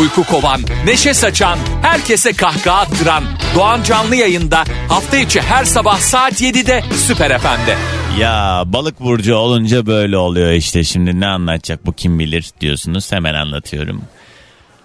[0.00, 3.24] Uyku kovan, neşe saçan, herkese kahkaha attıran
[3.54, 7.76] Doğan Canlı yayında hafta içi her sabah saat 7'de Süper FM'de.
[8.20, 13.34] Ya balık burcu olunca böyle oluyor işte şimdi ne anlatacak bu kim bilir diyorsunuz hemen
[13.34, 14.02] anlatıyorum.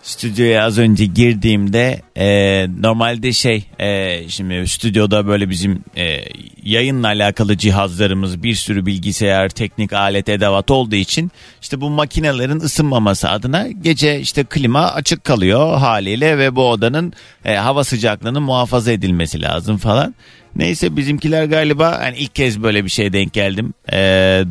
[0.03, 6.20] Stüdyoya az önce girdiğimde e, normalde şey e, şimdi stüdyoda böyle bizim e,
[6.63, 13.30] yayınla alakalı cihazlarımız bir sürü bilgisayar teknik alet edevat olduğu için işte bu makinelerin ısınmaması
[13.30, 17.13] adına gece işte klima açık kalıyor haliyle ve bu odanın
[17.45, 20.16] e, hava sıcaklığının muhafaza edilmesi lazım falan.
[20.55, 23.73] Neyse bizimkiler galiba hani ilk kez böyle bir şeye denk geldim.
[23.94, 23.97] E,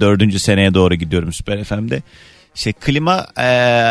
[0.00, 2.02] dördüncü seneye doğru gidiyorum Süper FM'de.
[2.54, 3.46] İşte klima e,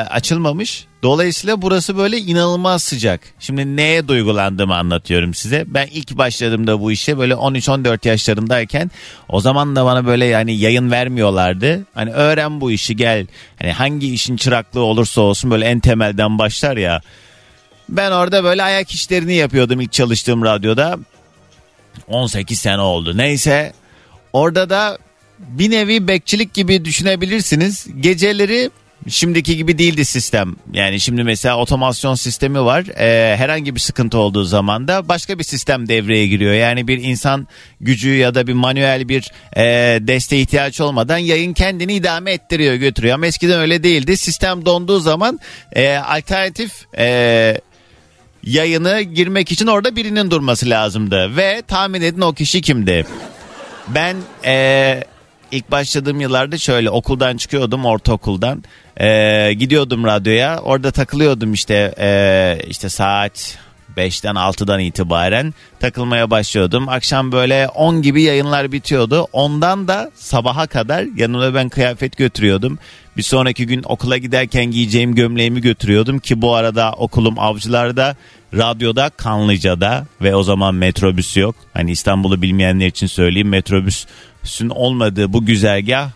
[0.09, 0.85] açılmamış.
[1.03, 3.21] Dolayısıyla burası böyle inanılmaz sıcak.
[3.39, 5.65] Şimdi neye duygulandığımı anlatıyorum size.
[5.67, 8.91] Ben ilk başladığımda bu işe böyle 13-14 yaşlarındayken
[9.29, 11.85] o zaman da bana böyle yani yayın vermiyorlardı.
[11.93, 13.27] Hani öğren bu işi gel.
[13.59, 17.01] Hani hangi işin çıraklığı olursa olsun böyle en temelden başlar ya.
[17.89, 20.97] Ben orada böyle ayak işlerini yapıyordum ilk çalıştığım radyoda.
[22.07, 23.17] 18 sene oldu.
[23.17, 23.73] Neyse
[24.33, 24.97] orada da
[25.49, 27.87] bir nevi bekçilik gibi düşünebilirsiniz.
[27.99, 28.71] Geceleri
[29.07, 30.55] şimdiki gibi değildi sistem.
[30.73, 32.85] Yani şimdi mesela otomasyon sistemi var.
[32.97, 36.53] Ee, herhangi bir sıkıntı olduğu zaman da başka bir sistem devreye giriyor.
[36.53, 37.47] Yani bir insan
[37.81, 39.63] gücü ya da bir manuel bir e,
[40.07, 43.15] desteğe ihtiyaç olmadan yayın kendini idame ettiriyor götürüyor.
[43.15, 44.17] Ama eskiden öyle değildi.
[44.17, 45.39] Sistem donduğu zaman
[45.73, 47.57] e, alternatif e,
[48.43, 51.37] yayını girmek için orada birinin durması lazımdı.
[51.37, 53.05] Ve tahmin edin o kişi kimdi?
[53.87, 55.03] Ben e,
[55.51, 58.63] ilk başladığım yıllarda şöyle okuldan çıkıyordum ortaokuldan.
[58.97, 63.57] E, gidiyordum radyoya orada takılıyordum işte e, işte saat
[63.97, 66.89] 5'ten 6'dan itibaren takılmaya başlıyordum.
[66.89, 69.27] Akşam böyle 10 gibi yayınlar bitiyordu.
[69.33, 72.79] Ondan da sabaha kadar yanımda ben kıyafet götürüyordum.
[73.17, 78.15] Bir sonraki gün okula giderken giyeceğim gömleğimi götürüyordum ki bu arada okulum avcılarda,
[78.53, 81.55] radyoda Kanlıca'da ve o zaman metrobüs yok.
[81.73, 86.09] Hani İstanbul'u bilmeyenler için söyleyeyim metrobüsün olmadığı bu güzergah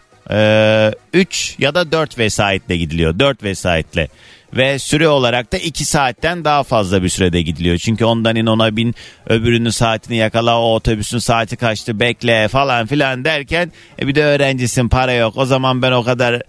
[1.13, 3.19] 3 ya da 4 vesaitle gidiliyor.
[3.19, 4.07] 4 vesaitle
[4.53, 7.78] ve süre olarak da 2 saatten daha fazla bir sürede gidiliyor.
[7.78, 8.96] Çünkü ondan in ona bin
[9.28, 13.72] öbürünün saatini yakala o otobüsün saati kaçtı bekle falan filan derken
[14.02, 15.38] e bir de öğrencisin para yok.
[15.38, 16.41] O zaman ben o kadar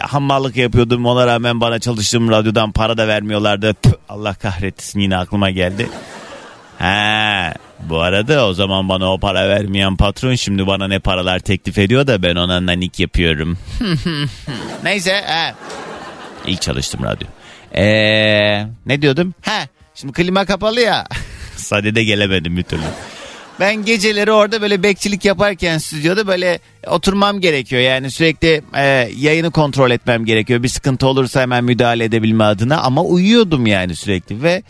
[0.00, 3.74] hammallık yapıyordum ona rağmen bana çalıştığım radyodan para da vermiyorlardı.
[3.74, 5.88] Püh, Allah kahretsin yine aklıma geldi.
[6.78, 7.54] He,
[7.88, 12.06] bu arada o zaman bana o para vermeyen patron şimdi bana ne paralar teklif ediyor
[12.06, 13.58] da ben ona nanik yapıyorum.
[14.84, 15.12] Neyse.
[15.26, 15.54] He.
[16.46, 17.28] İlk çalıştım radyo.
[17.74, 19.34] Ee, ne diyordum?
[19.42, 21.06] He, şimdi klima kapalı ya.
[21.56, 22.82] Sadede gelemedim bir türlü.
[23.62, 27.82] Ben geceleri orada böyle bekçilik yaparken stüdyoda böyle oturmam gerekiyor.
[27.82, 28.84] Yani sürekli e,
[29.16, 30.62] yayını kontrol etmem gerekiyor.
[30.62, 34.62] Bir sıkıntı olursa hemen müdahale edebilme adına ama uyuyordum yani sürekli ve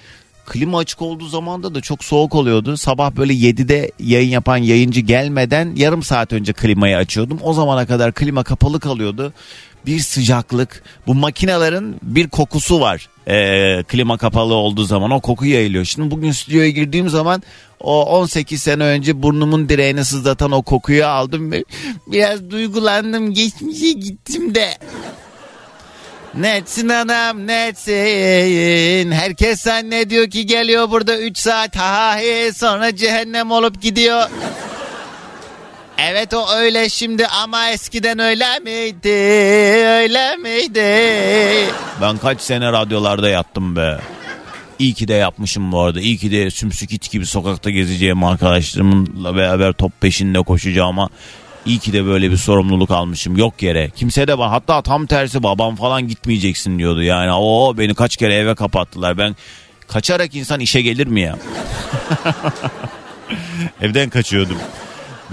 [0.46, 2.76] klima açık olduğu zamanda da çok soğuk oluyordu.
[2.76, 7.38] Sabah böyle 7'de yayın yapan yayıncı gelmeden yarım saat önce klimayı açıyordum.
[7.42, 9.32] O zamana kadar klima kapalı kalıyordu.
[9.86, 10.82] Bir sıcaklık.
[11.06, 13.08] Bu makinelerin bir kokusu var.
[13.28, 15.84] Ee, klima kapalı olduğu zaman o koku yayılıyor.
[15.84, 17.42] Şimdi bugün stüdyoya girdiğim zaman
[17.82, 21.64] o 18 sene önce burnumun direğini sızlatan o kokuyu aldım ve
[22.06, 23.34] biraz duygulandım.
[23.34, 24.78] Geçmişe gittim de.
[26.34, 29.10] Netsin anam netsin.
[29.12, 32.18] Herkes zannediyor ki geliyor burada 3 saat ha
[32.54, 34.22] sonra cehennem olup gidiyor.
[35.98, 39.08] Evet o öyle şimdi ama eskiden öyle miydi?
[39.88, 41.72] Öyle miydi?
[42.00, 43.98] Ben kaç sene radyolarda yattım be.
[44.82, 46.00] İyi ki de yapmışım bu arada.
[46.00, 51.08] İyi ki de sümsük it gibi sokakta gezeceğim arkadaşlarımla beraber top peşinde koşacağıma.
[51.66, 53.90] İyi ki de böyle bir sorumluluk almışım yok yere.
[53.90, 54.48] Kimse de var.
[54.48, 57.02] Hatta tam tersi babam falan gitmeyeceksin diyordu.
[57.02, 59.18] Yani o beni kaç kere eve kapattılar.
[59.18, 59.36] Ben
[59.88, 61.38] kaçarak insan işe gelir mi ya?
[63.82, 64.56] Evden kaçıyordum.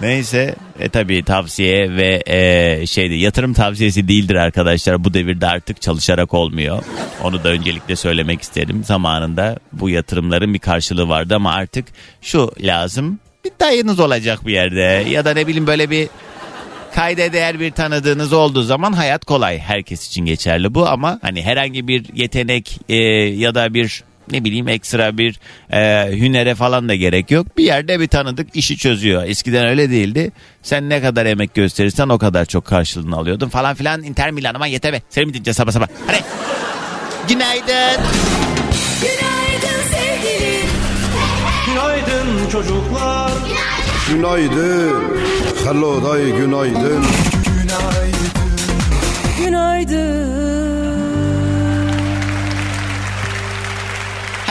[0.02, 5.04] Neyse e tabi tavsiye ve e, şeyde yatırım tavsiyesi değildir arkadaşlar.
[5.04, 6.84] Bu devirde artık çalışarak olmuyor.
[7.24, 8.84] Onu da öncelikle söylemek isterim.
[8.84, 11.86] Zamanında bu yatırımların bir karşılığı vardı ama artık
[12.22, 13.20] şu lazım.
[13.46, 16.10] Bir dayınız olacak bir yerde ya da ne bileyim böyle bir
[16.96, 19.60] kayda değer bir tanıdığınız olduğu zaman hayat kolay.
[19.60, 24.68] Herkes için geçerli bu ama hani herhangi bir yetenek e, ya da bir ne bileyim
[24.68, 25.40] ekstra bir
[25.72, 27.58] e, hünere falan da gerek yok.
[27.58, 29.24] Bir yerde bir tanıdık işi çözüyor.
[29.24, 30.32] Eskiden öyle değildi.
[30.64, 34.04] Sen ne kadar emek gösterirsen o kadar çok karşılığını alıyordun falan filan.
[34.04, 35.02] Inter Milan'ıma yete be.
[35.10, 35.88] Seni mi dinleyeceğiz sabah sabah?
[36.08, 36.24] Hadi.
[37.28, 38.04] Günaydın.
[39.02, 40.70] Günaydın sevgilim.
[41.68, 43.32] Günaydın çocuklar.
[44.10, 45.04] Günaydın.
[45.66, 47.06] Hello day günaydın.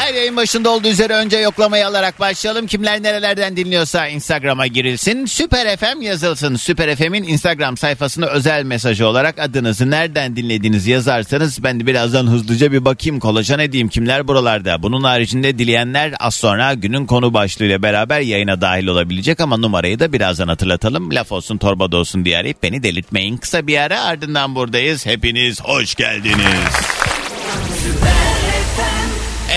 [0.09, 2.67] Her yayın başında olduğu üzere önce yoklamayı alarak başlayalım.
[2.67, 5.27] Kimler nerelerden dinliyorsa Instagram'a girilsin.
[5.27, 6.57] Süper FM yazılsın.
[6.57, 12.73] Süper FM'in Instagram sayfasına özel mesajı olarak adınızı nereden dinlediğinizi yazarsanız ben de birazdan hızlıca
[12.73, 14.83] bir bakayım kolajan edeyim kimler buralarda.
[14.83, 20.13] Bunun haricinde dileyenler az sonra günün konu başlığıyla beraber yayına dahil olabilecek ama numarayı da
[20.13, 21.15] birazdan hatırlatalım.
[21.15, 23.37] Laf olsun torba da olsun diye arayıp beni delirtmeyin.
[23.37, 25.07] Kısa bir ara ardından buradayız.
[25.07, 26.75] Hepiniz hoş geldiniz.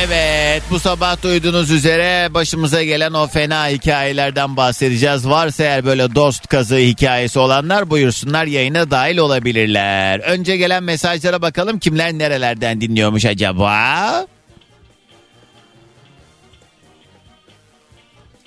[0.03, 5.29] Evet bu sabah duyduğunuz üzere başımıza gelen o fena hikayelerden bahsedeceğiz.
[5.29, 10.19] Varsa eğer böyle dost kazığı hikayesi olanlar buyursunlar yayına dahil olabilirler.
[10.19, 14.27] Önce gelen mesajlara bakalım kimler nerelerden dinliyormuş acaba?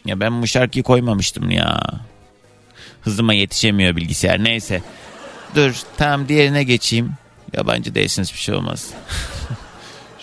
[0.07, 1.83] Ya ben bu şarkıyı koymamıştım ya.
[3.01, 4.83] Hızıma yetişemiyor bilgisayar neyse.
[5.55, 7.13] Dur tamam diğerine geçeyim.
[7.53, 8.91] Yabancı değilsiniz bir şey olmaz.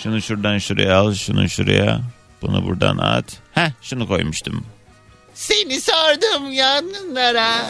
[0.04, 2.02] Şunu şuradan şuraya al, şunu şuraya.
[2.42, 3.26] Bunu buradan at.
[3.52, 4.66] Heh, şunu koymuştum.
[5.34, 7.66] Seni sordum yanlara.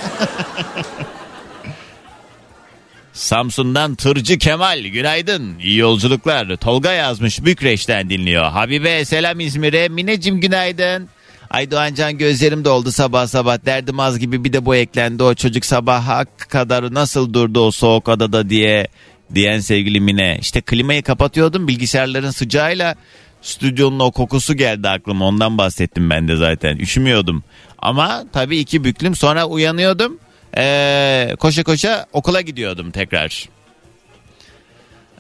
[3.13, 5.59] Samsun'dan Tırcı Kemal günaydın.
[5.59, 6.57] İyi yolculuklar.
[6.57, 8.45] Tolga yazmış Bükreş'ten dinliyor.
[8.45, 9.89] Habibe selam İzmir'e.
[9.89, 11.09] Mineciğim günaydın.
[11.49, 15.65] Ay Doğancan gözlerim doldu sabah sabah derdim az gibi bir de bu eklendi o çocuk
[15.65, 18.87] sabaha kadar nasıl durdu o soğuk adada diye
[19.35, 20.37] diyen sevgili Mine.
[20.41, 22.95] İşte klimayı kapatıyordum bilgisayarların sıcağıyla
[23.41, 27.43] stüdyonun o kokusu geldi aklıma ondan bahsettim ben de zaten üşümüyordum.
[27.77, 30.19] Ama tabii iki büklüm sonra uyanıyordum
[30.57, 33.49] ee, koşa koşa okula gidiyordum tekrar.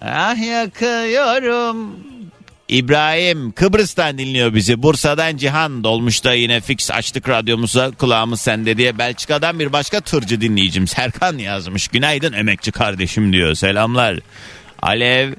[0.01, 1.95] Ah yakıyorum.
[2.71, 4.83] İbrahim Kıbrıs'tan dinliyor bizi.
[4.83, 8.97] Bursa'dan Cihan dolmuşta yine fix açtık radyomuza kulağımız sende diye.
[8.97, 11.87] Belçika'dan bir başka tırcı dinleyicim Serkan yazmış.
[11.87, 13.53] Günaydın emekçi kardeşim diyor.
[13.53, 14.19] Selamlar.
[14.81, 15.33] Alev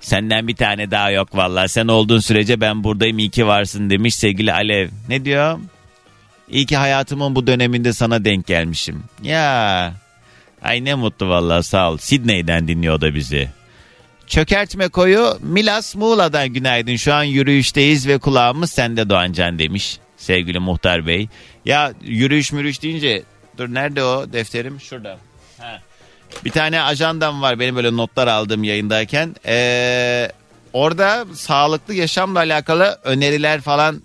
[0.00, 1.68] senden bir tane daha yok vallahi.
[1.68, 4.88] Sen olduğun sürece ben buradayım iyi ki varsın demiş sevgili Alev.
[5.08, 5.58] Ne diyor?
[6.48, 9.04] İyi ki hayatımın bu döneminde sana denk gelmişim.
[9.22, 9.94] Ya
[10.62, 11.96] ay ne mutlu vallahi sağ ol.
[11.96, 13.55] Sidney'den dinliyor da bizi.
[14.26, 16.96] Çökertme koyu Milas Muğla'dan günaydın.
[16.96, 21.28] Şu an yürüyüşteyiz ve kulağımız sende Doğancan demiş sevgili muhtar bey.
[21.64, 23.22] Ya yürüyüş mürüyüş deyince
[23.58, 24.80] dur nerede o defterim?
[24.80, 25.18] Şurada.
[25.58, 25.80] Ha.
[26.44, 29.36] Bir tane ajandam var benim böyle notlar aldığım yayındayken.
[29.46, 30.28] Ee,
[30.72, 34.02] orada sağlıklı yaşamla alakalı öneriler falan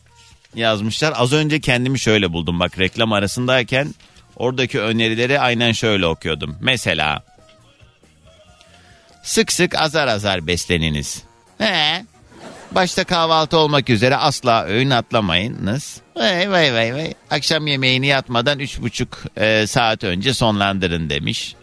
[0.55, 1.13] yazmışlar.
[1.15, 3.95] Az önce kendimi şöyle buldum bak reklam arasındayken
[4.35, 6.57] oradaki önerileri aynen şöyle okuyordum.
[6.61, 7.23] Mesela
[9.23, 11.23] sık sık azar azar besleniniz.
[11.57, 12.05] He.
[12.71, 16.01] Başta kahvaltı olmak üzere asla öğün atlamayınız.
[16.15, 17.13] Vay vay vay vay.
[17.29, 21.55] Akşam yemeğini yatmadan üç buçuk e, saat önce sonlandırın demiş.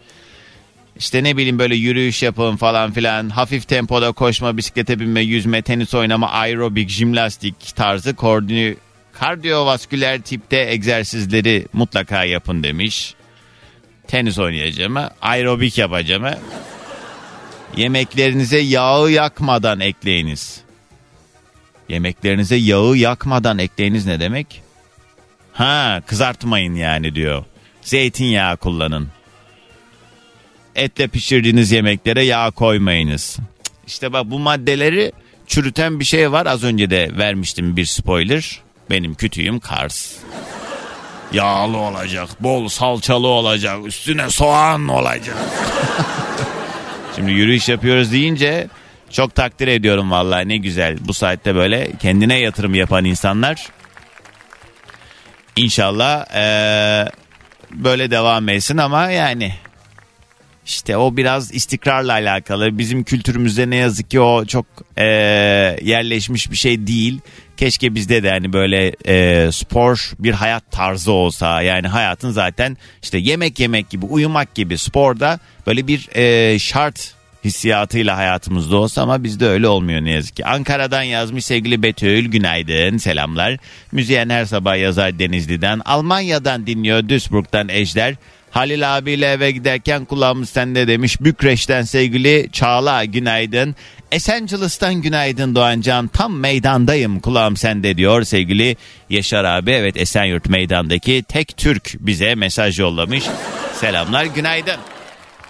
[0.99, 3.29] İşte ne bileyim böyle yürüyüş yapın falan filan.
[3.29, 8.75] Hafif tempoda koşma, bisiklete binme, yüzme, tenis oynama, aerobik, jimnastik tarzı koordini,
[9.13, 13.13] kardiyovasküler tipte egzersizleri mutlaka yapın demiş.
[14.07, 16.25] Tenis oynayacağım, aerobik yapacağım.
[17.77, 20.61] Yemeklerinize yağı yakmadan ekleyiniz.
[21.89, 24.61] Yemeklerinize yağı yakmadan ekleyiniz ne demek?
[25.53, 27.43] Ha kızartmayın yani diyor.
[27.81, 29.07] Zeytinyağı kullanın.
[30.75, 33.37] Etle pişirdiğiniz yemeklere yağ koymayınız.
[33.87, 35.11] İşte bak bu maddeleri
[35.47, 36.45] çürüten bir şey var.
[36.45, 38.61] Az önce de vermiştim bir spoiler.
[38.89, 40.15] Benim kütüğüm Kars.
[41.33, 45.37] Yağlı olacak, bol salçalı olacak, üstüne soğan olacak.
[47.19, 48.67] Şimdi yürüyüş yapıyoruz deyince
[49.11, 50.97] çok takdir ediyorum vallahi ne güzel.
[51.01, 53.67] Bu saatte böyle kendine yatırım yapan insanlar.
[55.55, 57.11] İnşallah eee,
[57.71, 59.53] böyle devam etsin ama yani
[60.69, 62.77] işte o biraz istikrarla alakalı.
[62.77, 64.65] Bizim kültürümüzde ne yazık ki o çok
[64.97, 65.03] eee,
[65.83, 67.19] yerleşmiş bir şey değil.
[67.57, 71.61] Keşke bizde de hani böyle eee, spor bir hayat tarzı olsa.
[71.61, 78.17] Yani hayatın zaten işte yemek yemek gibi, uyumak gibi sporda böyle bir eee, şart hissiyatıyla
[78.17, 80.45] hayatımızda olsa ama bizde öyle olmuyor ne yazık ki.
[80.45, 83.57] Ankara'dan yazmış sevgili Betül günaydın selamlar.
[83.91, 85.81] Müziyen her sabah yazar Denizli'den.
[85.85, 88.15] Almanya'dan dinliyor Duisburg'dan Ejder.
[88.51, 91.21] Halil abiyle eve giderken kulağımız sende demiş.
[91.21, 93.75] Bükreş'ten sevgili Çağla günaydın.
[94.11, 96.07] Esencilis'ten günaydın Doğancan.
[96.07, 98.77] Tam meydandayım kulağım sende diyor sevgili
[99.09, 99.71] Yaşar abi.
[99.71, 103.23] Evet Esenyurt meydandaki tek Türk bize mesaj yollamış.
[103.73, 104.77] Selamlar günaydın.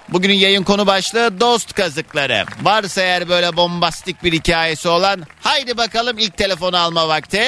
[0.10, 2.46] Bugünün yayın konu başlığı dost kazıkları.
[2.62, 7.44] Varsa eğer böyle bombastik bir hikayesi olan haydi bakalım ilk telefonu alma vakti.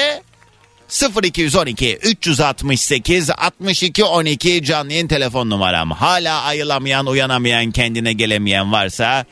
[0.92, 5.90] 0212 368 62 12 canlı yayın telefon numaram.
[5.90, 9.24] Hala ayılamayan, uyanamayan, kendine gelemeyen varsa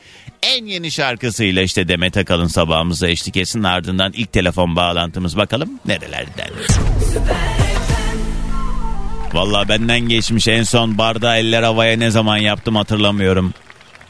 [0.43, 3.63] en yeni şarkısıyla işte Demet Akalın sabahımıza eşlik etsin.
[3.63, 6.49] Ardından ilk telefon bağlantımız bakalım nerelerden.
[9.33, 13.53] Valla benden geçmiş en son barda eller havaya ne zaman yaptım hatırlamıyorum.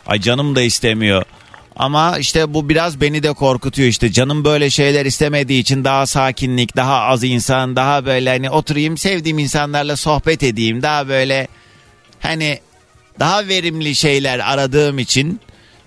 [0.08, 1.24] Ay canım da istemiyor.
[1.75, 4.12] Ama işte bu biraz beni de korkutuyor işte.
[4.12, 9.40] Canım böyle şeyler istemediği için daha sakinlik, daha az insan, daha böyle hani oturayım sevdiğim
[9.40, 10.82] insanlarla sohbet edeyim.
[10.82, 11.48] Daha böyle
[12.20, 12.60] hani
[13.20, 15.40] daha verimli şeyler aradığım için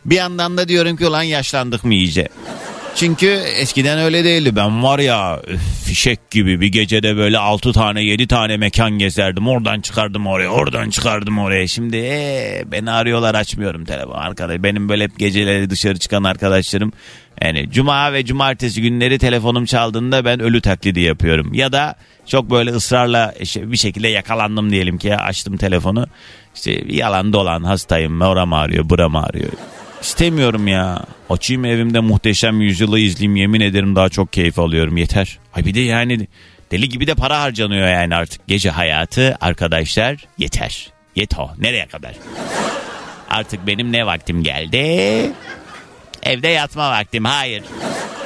[0.04, 2.28] bir yandan da diyorum ki ulan yaşlandık mı iyice.
[2.94, 4.56] Çünkü eskiden öyle değildi.
[4.56, 5.42] Ben var ya
[5.84, 9.48] fişek gibi bir gecede böyle 6 tane 7 tane mekan gezerdim.
[9.48, 11.66] Oradan çıkardım oraya oradan çıkardım oraya.
[11.68, 14.62] Şimdi ee, beni arıyorlar açmıyorum telefon arkadaş.
[14.62, 16.92] Benim böyle hep geceleri dışarı çıkan arkadaşlarım.
[17.42, 21.54] Yani cuma ve cumartesi günleri telefonum çaldığında ben ölü taklidi yapıyorum.
[21.54, 21.94] Ya da
[22.26, 26.06] çok böyle ısrarla işte bir şekilde yakalandım diyelim ki açtım telefonu.
[26.54, 29.52] İşte yalan dolan hastayım oram ağrıyor buram ağrıyor.
[30.04, 31.04] İstemiyorum ya.
[31.30, 35.38] Açayım evimde muhteşem yüzyılı izleyeyim yemin ederim daha çok keyif alıyorum yeter.
[35.54, 36.28] Ay bir de yani
[36.70, 38.48] deli gibi de para harcanıyor yani artık.
[38.48, 40.90] Gece hayatı arkadaşlar yeter.
[41.16, 42.14] Yeto nereye kadar?
[43.30, 45.32] Artık benim ne vaktim geldi?
[46.22, 47.62] Evde yatma vaktim hayır.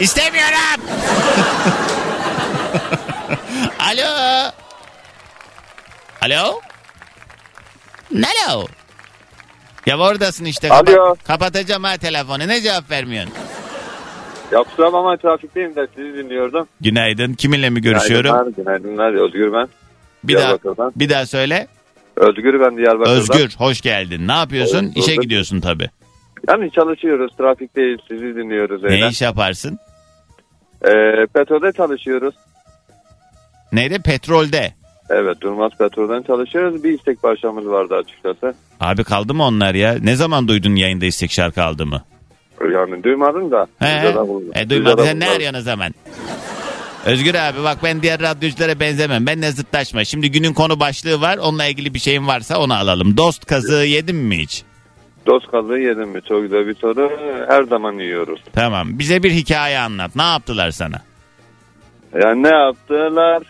[0.01, 0.59] İstemiyorum.
[3.79, 4.51] Alo.
[6.23, 6.61] Alo.
[8.47, 8.67] Alo.
[9.89, 10.71] Ya oradasın işte.
[10.71, 10.85] Alo.
[10.85, 12.49] Kapa- kapatacağım ha telefonu.
[12.49, 13.33] Ne cevap vermiyorsun?
[14.53, 16.69] Ya kusura bakma trafikteyim de sizi dinliyordum.
[16.81, 17.35] Günaydın.
[17.35, 18.31] Kiminle mi görüşüyorum?
[18.31, 19.25] Günaydınlar, günaydınlar.
[19.27, 19.69] Özgür ben.
[20.25, 20.93] Bir daha Diyarbakır'dan.
[20.97, 21.69] bir daha söyle.
[22.17, 23.17] Özgür ben Diyarbakır'dan.
[23.17, 24.29] Özgür hoş geldin.
[24.29, 24.87] Ne yapıyorsun?
[24.87, 25.23] Hoş İşe bulduk.
[25.23, 25.91] gidiyorsun tabii.
[26.49, 28.83] Yani çalışıyoruz, trafikteyiz, sizi dinliyoruz.
[28.83, 29.79] Ne iş yaparsın?
[30.85, 30.91] Ee,
[31.35, 32.35] petrolde çalışıyoruz.
[33.73, 34.03] Neydi?
[34.03, 34.73] Petrolde.
[35.11, 36.85] Evet, Durmaz Petrol'den çalışıyoruz.
[36.85, 38.55] Bir istek parçamız vardı açıkçası.
[38.81, 39.97] Abi kaldı mı onlar ya?
[40.03, 42.03] Ne zaman duydun yayında istek şarkı aldı mı?
[42.73, 43.67] Yani duymadım da.
[43.79, 44.15] He,
[44.55, 45.05] e, duymadın.
[45.05, 45.95] Sen ne arıyorsun o zaman?
[47.07, 49.27] Özgür abi bak ben diğer radyoculara benzemem.
[49.27, 50.05] Benle zıtlaşma.
[50.05, 51.39] Şimdi günün konu başlığı var.
[51.39, 53.17] Onunla ilgili bir şeyin varsa onu alalım.
[53.17, 54.65] Dost kazığı yedin mi hiç?
[55.27, 56.21] Dost kazığı yedim mi?
[56.29, 57.11] Çok güzel bir soru.
[57.49, 58.41] Her zaman yiyoruz.
[58.53, 58.99] Tamam.
[58.99, 60.17] Bize bir hikaye anlat.
[60.17, 60.97] Ne yaptılar sana?
[62.23, 63.43] Yani ne yaptılar?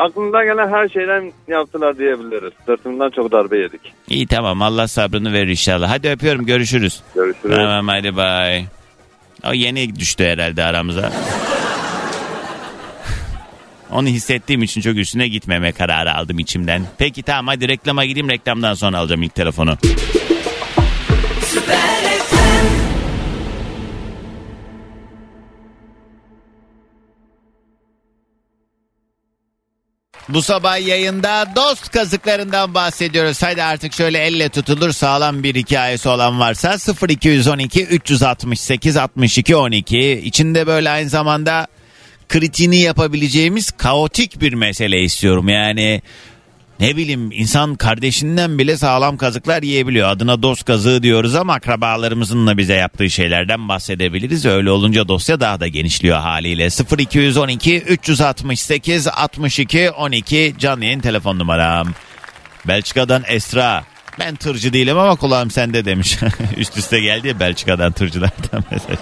[0.00, 2.52] Aklımda gelen her şeyden yaptılar diyebiliriz.
[2.66, 3.80] Sırtımdan çok darbe yedik.
[4.08, 4.62] İyi tamam.
[4.62, 5.90] Allah sabrını verir inşallah.
[5.90, 6.46] Hadi öpüyorum.
[6.46, 7.02] Görüşürüz.
[7.14, 7.56] Görüşürüz.
[7.56, 8.64] Tamam hadi bay.
[9.48, 11.12] O yeni düştü herhalde aramıza.
[13.90, 16.82] Onu hissettiğim için çok üstüne gitmeme kararı aldım içimden.
[16.98, 19.76] Peki tamam hadi reklama gideyim reklamdan sonra alacağım ilk telefonu.
[30.34, 33.42] Bu sabah yayında dost kazıklarından bahsediyoruz.
[33.42, 36.76] Hadi artık şöyle elle tutulur sağlam bir hikayesi olan varsa
[37.08, 41.66] 0212 368 62 12 içinde böyle aynı zamanda
[42.28, 45.48] kritiğini yapabileceğimiz kaotik bir mesele istiyorum.
[45.48, 46.02] Yani
[46.80, 50.08] ne bileyim insan kardeşinden bile sağlam kazıklar yiyebiliyor.
[50.08, 54.46] Adına dost kazığı diyoruz ama akrabalarımızın da bize yaptığı şeylerden bahsedebiliriz.
[54.46, 56.68] Öyle olunca dosya daha da genişliyor haliyle.
[56.98, 61.88] 0212 368 62 12 canlı yayın telefon numaram.
[62.68, 63.84] Belçika'dan Esra.
[64.18, 66.18] Ben tırcı değilim ama kulağım sende demiş.
[66.56, 68.96] Üst üste geldi ya Belçika'dan tırcılardan mesaj.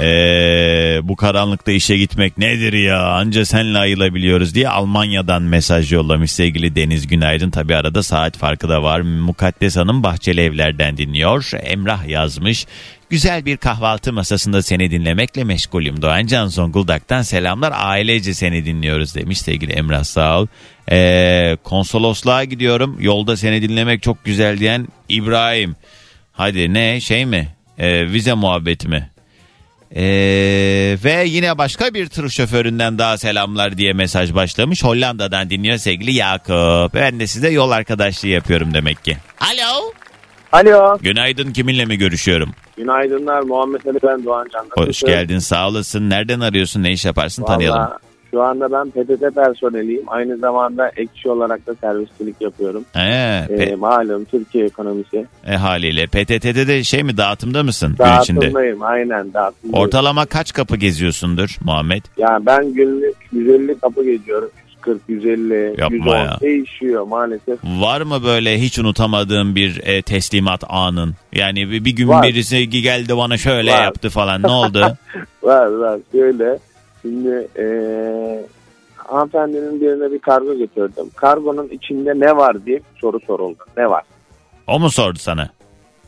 [0.00, 6.76] Ee, bu karanlıkta işe gitmek nedir ya anca senle ayılabiliyoruz diye Almanya'dan mesaj yollamış sevgili
[6.76, 7.50] Deniz Günaydın.
[7.50, 9.00] Tabi arada saat farkı da var.
[9.00, 11.50] Mukaddes Hanım Bahçeli Evler'den dinliyor.
[11.62, 12.66] Emrah yazmış.
[13.10, 16.02] Güzel bir kahvaltı masasında seni dinlemekle meşgulüm.
[16.02, 17.72] Doğan Can Zonguldak'tan selamlar.
[17.76, 20.46] Ailece seni dinliyoruz demiş sevgili Emrah sağ ol.
[20.90, 22.96] Ee, konsolosluğa gidiyorum.
[23.00, 25.76] Yolda seni dinlemek çok güzel diyen İbrahim.
[26.32, 27.48] Hadi ne şey mi?
[27.78, 29.10] Ee, vize muhabbeti mi?
[29.96, 34.84] Ee, ve yine başka bir tır şoföründen daha selamlar diye mesaj başlamış.
[34.84, 36.94] Hollanda'dan dinliyor sevgili Yakup.
[36.94, 39.16] Ben de size yol arkadaşlığı yapıyorum demek ki.
[39.40, 39.92] Alo.
[40.52, 40.98] Alo.
[41.00, 42.54] Günaydın kiminle mi görüşüyorum?
[42.76, 44.66] Günaydınlar Muhammed Ali ben Doğan Can.
[44.86, 46.10] Hoş geldin sağ olasın.
[46.10, 47.88] Nereden arıyorsun ne iş yaparsın tanıyalım.
[48.30, 50.02] Şu anda ben PTT personeliyim.
[50.06, 52.84] Aynı zamanda ekşi olarak da servisçilik yapıyorum.
[52.96, 55.26] Ee, Ee, pe- malum Türkiye ekonomisi.
[55.46, 58.40] e, haliyle PTT'de de şey mi dağıtımda mısın gün içinde?
[58.40, 59.84] Dağıtımdayım aynen dağıtımdayım.
[59.86, 62.02] Ortalama kaç kapı geziyorsundur Muhammed?
[62.18, 64.50] Yani ben günlük 150 kapı geziyorum.
[64.86, 66.38] 140, 150, Yapma 110 ya.
[66.40, 67.58] değişiyor maalesef.
[67.64, 71.14] Var mı böyle hiç unutamadığın bir e, teslimat anın?
[71.32, 72.22] Yani bir, bir gün Var.
[72.22, 73.82] birisi geldi bana şöyle Var.
[73.84, 74.42] yaptı falan.
[74.42, 74.96] Ne oldu?
[75.42, 76.58] Var var şöyle.
[77.02, 78.44] Şimdi eee
[78.96, 81.10] hanımefendinin birine bir kargo götürdüm.
[81.16, 83.64] Kargonun içinde ne var diye soru soruldu.
[83.76, 84.02] Ne var?
[84.66, 85.48] o mu sordu sana?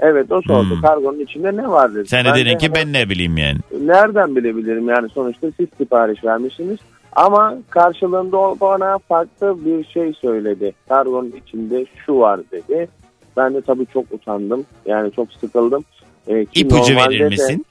[0.01, 0.71] Evet o sordu.
[0.75, 0.81] Hmm.
[0.83, 2.09] Kargonun içinde ne var dedi.
[2.09, 3.59] Sen de dedin ki ben ne bileyim yani.
[3.81, 6.79] nereden bilebilirim yani sonuçta siz sipariş vermişsiniz.
[7.13, 10.73] Ama karşılığında o bana farklı bir şey söyledi.
[10.89, 12.89] Kargonun içinde şu var dedi.
[13.37, 14.65] Ben de tabii çok utandım.
[14.87, 15.85] Yani çok sıkıldım.
[16.29, 17.67] Ee, İpucu verir misin?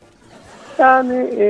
[0.80, 1.48] Yani e,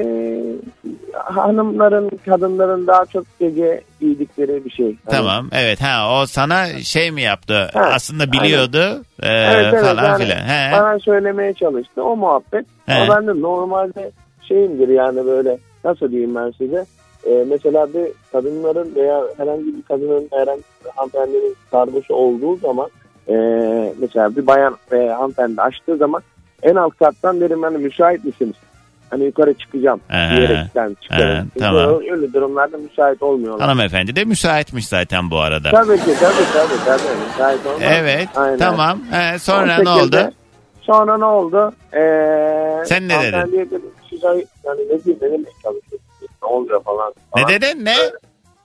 [1.14, 4.86] hanımların, kadınların daha çok gece giydikleri bir şey.
[4.86, 7.70] Hani- Tamam evet ha o sana şey mi yaptı?
[7.74, 10.38] Ha, Aslında biliyordu e, Evet, evet, falan yani filan.
[10.48, 10.72] He.
[10.74, 12.66] Bana söylemeye çalıştı o muhabbet.
[12.86, 12.94] He.
[12.94, 14.12] Ama ben de normalde
[14.48, 16.86] şeyimdir yani böyle nasıl diyeyim ben size.
[17.28, 22.90] Ee, mesela bir kadınların veya herhangi bir kadının herhangi bir hanımefendinin kargosu olduğu zaman
[23.30, 23.34] e,
[24.00, 26.22] mesela bir bayan veya hanımefendi açtığı zaman
[26.64, 28.56] en alt kattan derim hani müsait misiniz?
[29.10, 30.38] Hani yukarı çıkacağım He.
[30.38, 31.44] diyerekten çıkarım.
[31.54, 32.02] Çünkü tamam.
[32.12, 33.68] öyle- durumlarda müsait olmuyorlar.
[33.68, 35.72] Hanımefendi de müsaitmiş zaten bu arada.
[35.72, 37.82] Tabii ki tabii tabii tabii müsait olmaz.
[37.82, 38.58] Evet Aynen.
[38.58, 39.00] tamam.
[39.36, 40.32] O sonra ne oldu?
[40.82, 41.74] Sonra ne oldu?
[41.94, 43.52] Ee, Sen ne dedin?
[43.58, 46.02] dedim, siz ay- yani ne diyeyim ne çalışıyorsunuz?
[46.44, 47.14] Ne oluyor falan.
[47.36, 47.62] Ne falan.
[47.62, 47.96] dedin ne?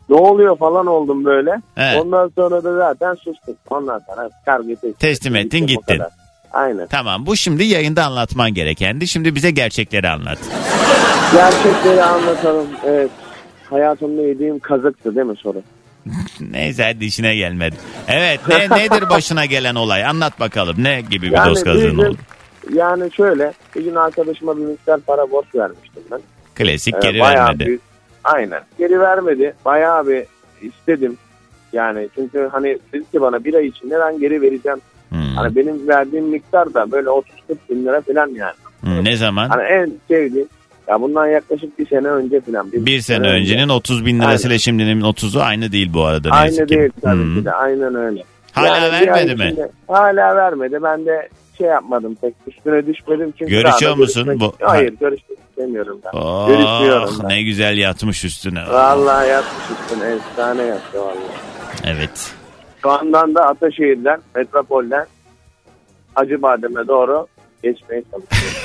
[0.09, 1.63] Ne oluyor falan oldum böyle.
[1.75, 2.01] He.
[2.01, 3.55] Ondan sonra da zaten sustum.
[3.71, 5.99] Ondan sonra kargı teslim, Teslim ettin, o gittin.
[5.99, 6.11] kadar.
[6.55, 6.87] Aynen.
[6.87, 9.09] Tamam bu şimdi yayında anlatman gerekendi.
[9.09, 10.39] Şimdi bize gerçekleri anlat.
[11.33, 12.67] Gerçekleri anlatalım.
[12.87, 13.11] Evet.
[13.71, 15.63] Hayatımda yediğim kazıktı değil mi soru?
[16.41, 17.77] Neyse hadi işine gelmedi.
[18.09, 20.05] Evet ne, nedir başına gelen olay?
[20.05, 20.77] Anlat bakalım.
[20.79, 22.17] Ne gibi bir Yani dost kazığın oldu?
[22.75, 26.21] Yani şöyle bir gün arkadaşıma bir miktar para borç vermiştim ben.
[26.55, 27.67] Klasik Ee, geri bayağı vermedi.
[27.71, 27.81] bir-
[28.25, 28.61] aynen.
[28.79, 29.55] Geri vermedi.
[29.65, 30.25] Bayağı bir
[30.63, 31.17] istedim.
[31.73, 34.81] Yani çünkü hani dedi ki bana bir ay içinde ben geri vereceğim.
[35.15, 35.37] Hmm.
[35.37, 37.23] Hani benim verdiğim miktar da böyle 30-40
[37.71, 38.55] bin lira falan yani.
[38.81, 39.49] Hmm, Ne zaman?
[39.49, 40.49] Hani en sevdiğim
[40.89, 42.73] ya bundan yaklaşık bir sene önce falan.
[42.73, 44.59] Bir sene öncenin 30 bin lirasıyla Aynen.
[44.59, 46.31] şimdinin 30'u aynı değil bu arada.
[46.31, 46.69] Aynı ki.
[46.69, 47.39] değil tabii Hmm.
[47.39, 48.23] ki de aynen öyle.
[48.53, 49.45] Hala Yani bir vermedi mi?
[49.53, 50.79] içinde- Hala vermedi.
[50.83, 53.35] Ben de şey yapmadım pek üstüne düşmedim.
[53.39, 54.25] Çünkü Görüşüyor musun?
[54.25, 56.19] görüşmek- Bu- Hayır görüşmek istemiyorum ben.
[56.19, 57.29] Oh, Görüşüyorum ben.
[57.29, 58.63] ne güzel yatmış üstüne.
[58.71, 61.17] Vallahi yatmış üstüne efsane yattı vallahi.
[61.87, 62.35] Evet.
[62.85, 65.07] Şu andan da Ataşehir'den, Metropol'den
[66.17, 67.27] Acıbadem'e doğru
[67.63, 68.59] geçmeye çalışıyorum.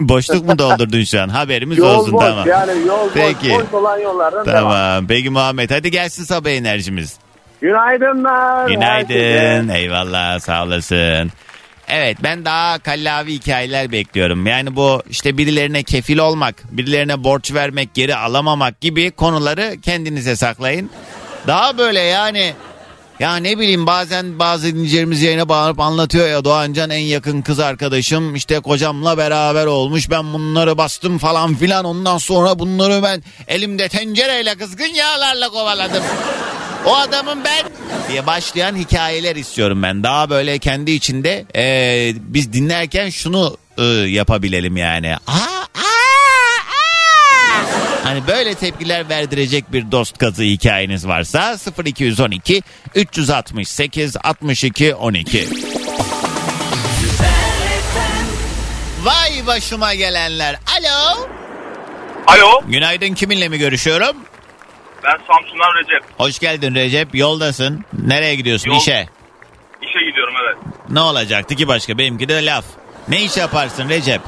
[0.00, 1.28] Boşluk mu doldurdun şu an?
[1.28, 2.48] Haberimiz yol olsun boş tamam.
[2.48, 3.50] yani yol Peki.
[3.50, 4.60] boş, boş olan yollardan devam.
[4.62, 5.06] Tamam.
[5.08, 7.18] Peki Muhammed hadi gelsin sabah enerjimiz.
[7.60, 8.68] Günaydınlar.
[8.68, 9.14] Günaydın.
[9.14, 9.78] herkese.
[9.78, 11.30] Eyvallah sağ olasın.
[11.88, 14.46] Evet ben daha kallavi hikayeler bekliyorum.
[14.46, 20.90] Yani bu işte birilerine kefil olmak, birilerine borç vermek, geri alamamak gibi konuları kendinize saklayın.
[21.46, 22.52] Daha böyle yani
[23.20, 28.34] ya ne bileyim bazen bazı dinleyicilerimiz yayına bağlanıp anlatıyor ya Doğancan en yakın kız arkadaşım
[28.34, 34.54] işte kocamla beraber olmuş ben bunları bastım falan filan ondan sonra bunları ben elimde tencereyle
[34.54, 36.02] kızgın yağlarla kovaladım.
[36.86, 37.64] O adamım ben
[38.08, 40.02] diye başlayan hikayeler istiyorum ben.
[40.02, 45.16] Daha böyle kendi içinde e, biz dinlerken şunu e, yapabilelim yani.
[45.16, 45.90] Aa, aa,
[46.66, 47.89] aa.
[48.10, 52.62] Hani böyle tepkiler verdirecek bir dost kazı hikayeniz varsa 0212
[52.94, 55.48] 368 62 12.
[59.02, 60.54] Vay başıma gelenler.
[60.78, 61.26] Alo.
[62.26, 64.16] Alo Günaydın kiminle mi görüşüyorum?
[65.04, 66.04] ben Samsun'dan Recep.
[66.20, 67.14] Hoş geldin Recep.
[67.14, 67.84] Yoldasın.
[68.06, 68.70] Nereye gidiyorsun?
[68.70, 69.08] Yol- İşe.
[69.82, 70.56] İşe gidiyorum evet.
[70.90, 71.98] Ne olacaktı ki başka?
[71.98, 72.64] Benimki de laf.
[73.08, 74.20] Ne iş yaparsın Recep?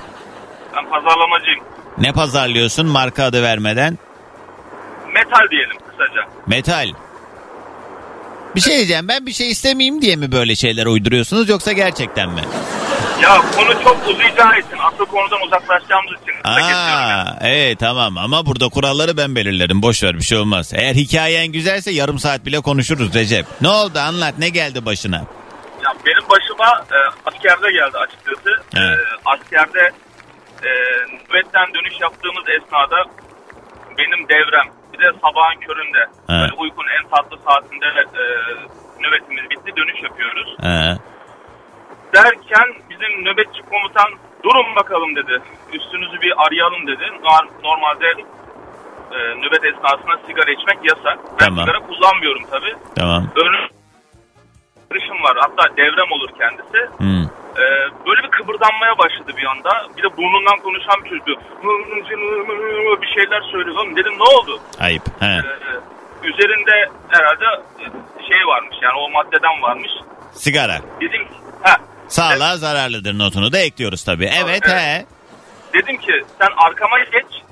[0.76, 1.64] Ben pazarlamacıyım.
[2.02, 3.98] Ne pazarlıyorsun marka adı vermeden?
[5.14, 6.28] Metal diyelim kısaca.
[6.46, 6.88] Metal.
[8.56, 12.40] Bir şey diyeceğim ben bir şey istemeyeyim diye mi böyle şeyler uyduruyorsunuz yoksa gerçekten mi?
[13.22, 16.34] Ya konu çok uzayacağı için asıl konudan uzaklaşacağımız için.
[16.44, 19.82] Aa, evet tamam ama burada kuralları ben belirlerim.
[19.82, 20.72] Boş ver bir şey olmaz.
[20.74, 23.46] Eğer hikayen güzelse yarım saat bile konuşuruz Recep.
[23.60, 25.16] Ne oldu anlat ne geldi başına?
[25.84, 28.50] Ya benim başıma e, askerde geldi açıkçası.
[28.76, 28.98] E, Evet.
[29.24, 29.90] askerde
[30.64, 30.70] e,
[31.30, 33.04] nöbetten dönüş yaptığımız esnada
[33.98, 36.40] benim devrem bir de sabahın köründe Evet.
[36.40, 38.22] böyle uykunun en tatlı saatinde e,
[39.02, 40.56] nöbetimiz bitti dönüş yapıyoruz.
[40.64, 40.94] Ee,
[42.14, 44.10] Derken bizim nöbetçi komutan
[44.44, 45.42] durun bakalım dedi.
[45.72, 47.02] Üstünüzü bir arayalım dedi.
[47.22, 48.06] Nor- Normalde
[49.12, 51.18] e, nöbet esnasında sigara içmek yasak.
[51.40, 51.64] Ben Tamam.
[51.64, 52.74] sigara kullanmıyorum tabii.
[52.96, 53.26] tamam.
[53.36, 53.68] Önüm
[54.92, 55.36] karışım var.
[55.40, 56.80] Hatta devrem olur kendisi.
[56.98, 57.22] Hmm.
[57.58, 57.64] Ee,
[58.06, 59.70] böyle bir kıpırdanmaya başladı bir anda.
[59.96, 61.38] Bir de burnundan konuşan bir çocuk.
[63.02, 63.76] Bir şeyler söylüyor.
[63.76, 64.60] Oğlum dedim ne oldu?
[64.80, 65.02] Ayıp.
[65.20, 65.26] He.
[65.26, 67.44] Ee, üzerinde herhalde
[68.28, 69.90] şey varmış yani o maddeden varmış.
[70.32, 70.78] Sigara.
[71.00, 71.76] Dedim ki ha
[72.08, 74.30] Sağlığa zararlıdır notunu da ekliyoruz tabii.
[74.42, 74.80] Evet, Evet.
[74.80, 75.06] he.
[75.74, 77.42] dedim ki sen arkama geç.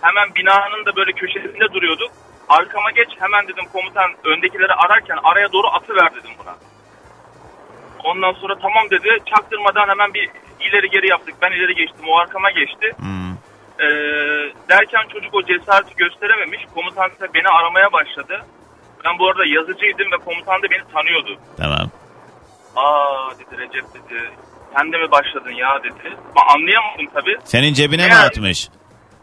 [0.00, 2.10] Hemen binanın da böyle köşesinde duruyorduk.
[2.48, 6.54] Arkama geç hemen dedim komutan öndekileri ararken araya doğru atıver dedim buna.
[8.10, 9.08] Ondan sonra tamam dedi.
[9.30, 11.34] Çaktırmadan hemen bir ileri geri yaptık.
[11.42, 12.04] Ben ileri geçtim.
[12.08, 12.86] O arkama geçti.
[12.96, 13.32] Hmm.
[13.80, 13.86] Ee,
[14.68, 16.60] derken çocuk o cesareti gösterememiş.
[16.74, 18.44] Komutan ise beni aramaya başladı.
[19.04, 21.38] Ben bu arada yazıcıydım ve komutan da beni tanıyordu.
[21.56, 21.90] Tamam.
[22.76, 24.30] Aa dedi Recep dedi.
[24.76, 26.16] Sen de mi başladın ya dedi.
[26.36, 27.36] Ben anlayamadım tabii.
[27.44, 28.68] Senin cebine mi Yani- atmış?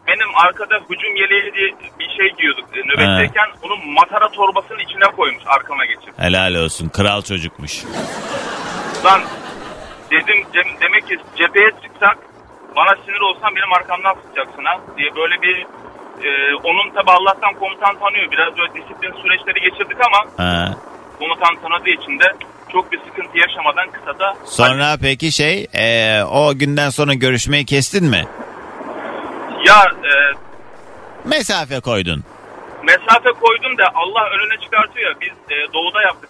[0.08, 3.48] Benim arkada hücum yeleği diye bir şey giyiyorduk e, nöbetteyken.
[3.63, 6.20] Onu matara torbasının içine koymuş arkama geçip.
[6.20, 6.89] Helal olsun.
[6.89, 7.84] Kral çocukmuş.
[9.06, 9.22] Lan
[10.12, 12.18] dedim dem- demek ki cepheye çıksak
[12.76, 15.56] bana sinir olsan benim arkamdan sıkacaksın ha diye böyle bir
[16.28, 18.32] e, onun tabi Allah'tan komutan tanıyor.
[18.32, 20.74] Biraz böyle disiplin süreçleri geçirdik ama Ha.
[21.20, 22.26] komutan tanıdığı için de
[22.72, 28.24] çok bir sıkıntı yaşamadan kısada Sonra peki şey e, o günden sonra görüşmeyi kestin mi?
[29.65, 30.12] Ya e,
[31.30, 32.23] Mesafe koydun.
[32.84, 35.15] mesafe koydum da Allah önüne çıkartıyor ya.
[35.21, 36.30] Biz e, doğuda yaptık.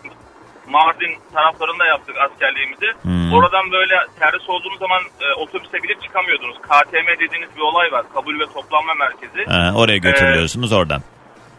[0.68, 2.88] Mardin taraflarında yaptık askerliğimizi.
[3.02, 3.34] Hmm.
[3.34, 6.58] Oradan böyle terhis olduğunuz zaman e, otobüse binip çıkamıyordunuz.
[6.62, 8.06] KTM dediğiniz bir olay var.
[8.14, 9.46] Kabul ve toplanma merkezi.
[9.52, 11.02] Ha, oraya götürüyorsunuz oradan.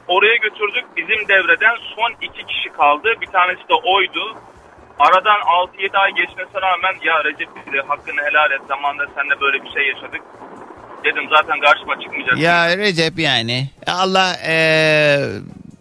[0.09, 0.85] Oraya götürdük.
[0.97, 3.09] Bizim devreden son iki kişi kaldı.
[3.21, 4.37] Bir tanesi de oydu.
[4.99, 9.71] Aradan 6-7 ay geçmesine rağmen ya Recep dedi hakkını helal et zamanında seninle böyle bir
[9.71, 10.23] şey yaşadık.
[11.05, 12.39] Dedim zaten karşıma çıkmayacak.
[12.39, 14.57] Ya Recep yani Allah e,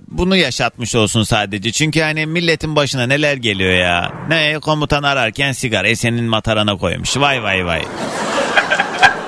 [0.07, 1.71] bunu yaşatmış olsun sadece.
[1.71, 4.11] Çünkü hani milletin başına neler geliyor ya.
[4.29, 7.17] Ne komutan ararken sigara e, senin matarana koymuş.
[7.17, 7.81] Vay vay vay.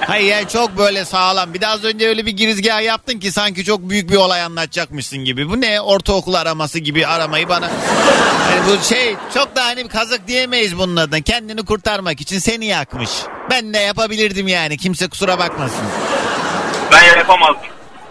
[0.07, 1.53] Hayır ya çok böyle sağlam.
[1.53, 5.19] Bir de az önce öyle bir girizgah yaptın ki sanki çok büyük bir olay anlatacakmışsın
[5.19, 5.49] gibi.
[5.49, 7.65] Bu ne ortaokul araması gibi aramayı bana.
[8.51, 11.21] Yani bu şey çok da hani kazık diyemeyiz bunun adına.
[11.21, 13.09] Kendini kurtarmak için seni yakmış.
[13.49, 14.77] Ben de yapabilirdim yani.
[14.77, 15.85] Kimse kusura bakmasın.
[16.91, 17.67] Ben yapamazdım.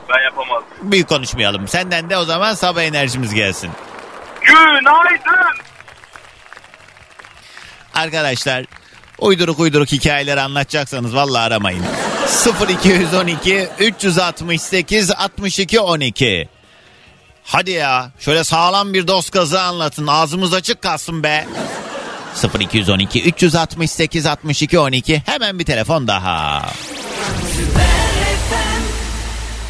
[0.08, 0.68] Ben yapamazdım.
[0.82, 1.68] Büyük konuşmayalım.
[1.68, 3.70] Senden de o zaman sabah enerjimiz gelsin.
[4.42, 5.60] Günaydın.
[7.94, 8.64] Arkadaşlar
[9.18, 11.84] uyduruk uyduruk hikayeler anlatacaksanız vallahi aramayın.
[12.84, 16.48] 0212 368 62 12
[17.44, 21.46] Hadi ya şöyle sağlam bir dost kazı anlatın ağzımız açık kalsın be.
[22.60, 26.66] 0212 368 62 12 hemen bir telefon daha.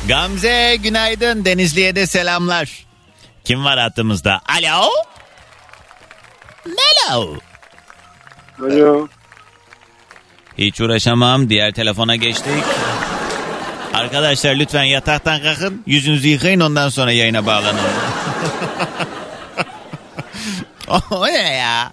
[0.09, 2.87] Gamze günaydın Denizli'ye de selamlar.
[3.45, 4.41] Kim var hattımızda?
[4.49, 4.91] Alo?
[6.65, 7.37] Hello.
[8.63, 9.09] Alo.
[10.59, 11.51] Hiç uğraşamam.
[11.51, 12.65] Diğer telefona geçtik.
[13.95, 15.83] Arkadaşlar lütfen yataktan kalkın.
[15.87, 17.81] Yüzünüzü yıkayın ondan sonra yayına bağlanın.
[21.11, 21.93] o ne ya?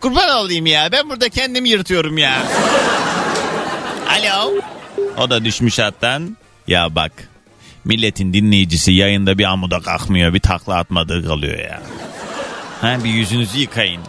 [0.00, 0.92] Kurban olayım ya.
[0.92, 2.42] Ben burada kendimi yırtıyorum ya.
[4.08, 4.52] Alo.
[5.18, 6.36] O da düşmüş hattan.
[6.66, 7.12] Ya bak.
[7.84, 10.34] Milletin dinleyicisi yayında bir amuda kalkmıyor.
[10.34, 11.82] Bir takla atmadığı kalıyor ya.
[12.80, 14.02] Ha, bir yüzünüzü yıkayın.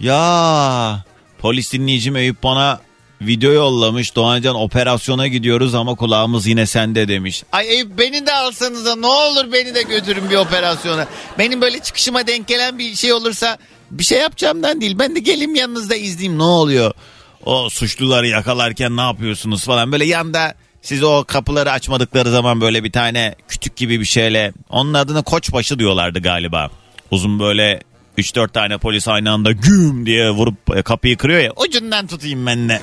[0.00, 1.04] Ya
[1.38, 2.80] polis dinleyicim Eyüp bana
[3.20, 4.16] video yollamış.
[4.16, 7.42] Doğancan operasyona gidiyoruz ama kulağımız yine sende demiş.
[7.52, 11.06] Ay Eyüp beni de alsanıza ne olur beni de götürün bir operasyona.
[11.38, 13.58] Benim böyle çıkışıma denk gelen bir şey olursa
[13.90, 14.98] bir şey yapacağımdan değil.
[14.98, 16.92] Ben de gelim yanınızda izleyeyim ne oluyor.
[17.44, 22.92] O suçluları yakalarken ne yapıyorsunuz falan böyle yanda siz o kapıları açmadıkları zaman böyle bir
[22.92, 26.70] tane kütük gibi bir şeyle onun adını koçbaşı diyorlardı galiba.
[27.10, 27.80] Uzun böyle
[28.18, 32.68] 3-4 tane polis aynı anda güm diye vurup e, kapıyı kırıyor ya ucundan tutayım ben
[32.68, 32.80] de.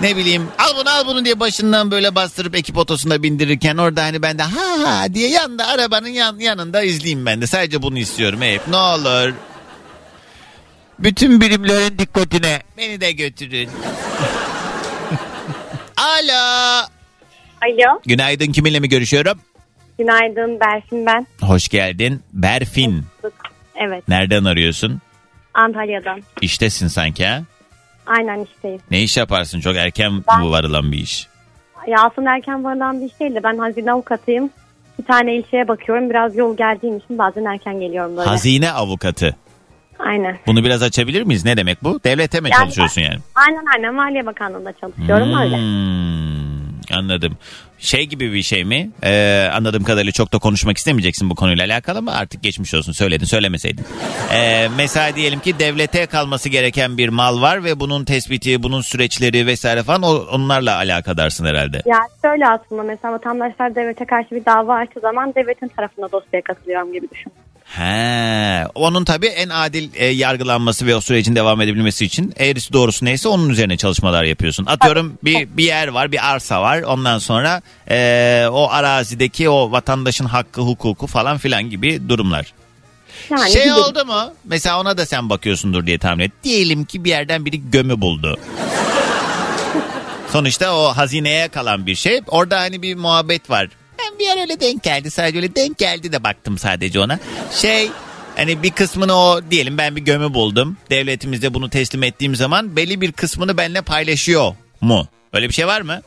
[0.00, 4.22] Ne bileyim al bunu al bunu diye başından böyle bastırıp ekip otosuna bindirirken orada hani
[4.22, 7.46] ben de ha ha diye yanda arabanın yan, yanında izleyeyim ben de.
[7.46, 9.34] Sadece bunu istiyorum hep ne olur.
[10.98, 13.68] Bütün birimlerin dikkatine beni de götürün.
[15.96, 16.86] Alo.
[17.62, 19.38] Alo, Günaydın kiminle mi görüşüyorum?
[19.98, 21.26] günaydın Berfin ben.
[21.40, 22.22] Hoş geldin.
[22.32, 23.04] Berfin.
[23.80, 25.00] Evet, Nereden arıyorsun?
[25.54, 26.20] Antalya'dan.
[26.40, 27.42] İştesin sanki ha?
[28.06, 28.80] Aynen işteyim.
[28.90, 29.60] Ne iş yaparsın?
[29.60, 31.26] Çok erken Ben- varılan bir iş.
[31.86, 34.50] Ya aslında erken varılan bir iş değil de ben hazine avukatıyım.
[34.98, 36.10] Bir tane ilçeye bakıyorum.
[36.10, 38.28] Biraz yol geldiğim için bazen erken geliyorum böyle.
[38.28, 39.36] Hazine avukatı.
[39.98, 40.38] Aynen.
[40.46, 41.44] Bunu biraz açabilir miyiz?
[41.44, 42.00] Ne demek bu?
[42.04, 43.18] Devlete mi Yani- çalışıyorsun yani?
[43.34, 45.56] Aynen aynen Maliye Bakanlığı'nda çalışıyorum öyle.
[45.56, 46.98] Hmm.
[46.98, 47.36] Anladım.
[47.80, 48.90] Şey gibi bir şey mi?
[49.02, 53.24] Ee, anladığım kadarıyla çok da konuşmak istemeyeceksin bu konuyla alakalı ama artık geçmiş olsun söyledin
[53.24, 53.84] söylemeseydin.
[54.34, 59.46] Ee, mesela diyelim ki devlete kalması gereken bir mal var ve bunun tespiti, bunun süreçleri
[59.46, 61.82] vesaire falan onlarla alakadarsın herhalde.
[61.86, 66.92] Ya şöyle aslında mesela vatandaşlar devlete karşı bir dava açtığı zaman devletin tarafına dosyaya katılıyorum
[66.92, 67.32] gibi düşün.
[67.70, 73.04] He, onun tabii en adil e, yargılanması ve o sürecin devam edebilmesi için eğrisi doğrusu
[73.04, 74.66] neyse onun üzerine çalışmalar yapıyorsun.
[74.66, 76.82] Atıyorum bir bir yer var, bir arsa var.
[76.82, 82.52] Ondan sonra e, o arazideki o vatandaşın hakkı, hukuku falan filan gibi durumlar.
[83.30, 83.74] Yani şey gibi.
[83.74, 84.32] oldu mu?
[84.44, 86.32] Mesela ona da sen bakıyorsundur diye tahmin et.
[86.44, 88.38] Diyelim ki bir yerden biri gömü buldu.
[90.32, 92.20] Sonuçta o hazineye kalan bir şey.
[92.26, 93.68] Orada hani bir muhabbet var.
[94.00, 95.10] Ben bir yer öyle denk geldi.
[95.10, 97.18] Sadece öyle denk geldi de baktım sadece ona.
[97.50, 97.90] Şey
[98.36, 100.76] hani bir kısmını o diyelim ben bir gömü buldum.
[100.90, 105.06] Devletimize bunu teslim ettiğim zaman belli bir kısmını benimle paylaşıyor mu?
[105.32, 106.00] Öyle bir şey var mı?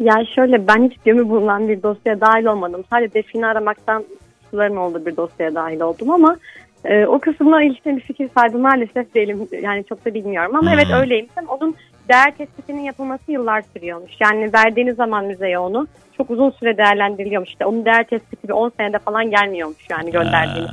[0.00, 2.84] Ya şöyle ben hiç gömü bulunan bir dosyaya dahil olmadım.
[2.90, 4.04] Sadece defini aramaktan
[4.50, 6.36] suların olduğu bir dosyaya dahil oldum ama
[6.84, 9.48] e, o kısımla ilişkin bir fikir sahibi maalesef değilim.
[9.62, 11.46] Yani çok da bilmiyorum ama evet öyleymişim.
[11.48, 11.74] Onun
[12.08, 14.12] değer tespitinin yapılması yıllar sürüyormuş.
[14.20, 15.86] Yani verdiğiniz zaman müzeye onu
[16.18, 17.48] çok uzun süre değerlendiriliyormuş.
[17.48, 20.70] İşte onun değer tespiti bir 10 senede falan gelmiyormuş yani gönderdiğiniz.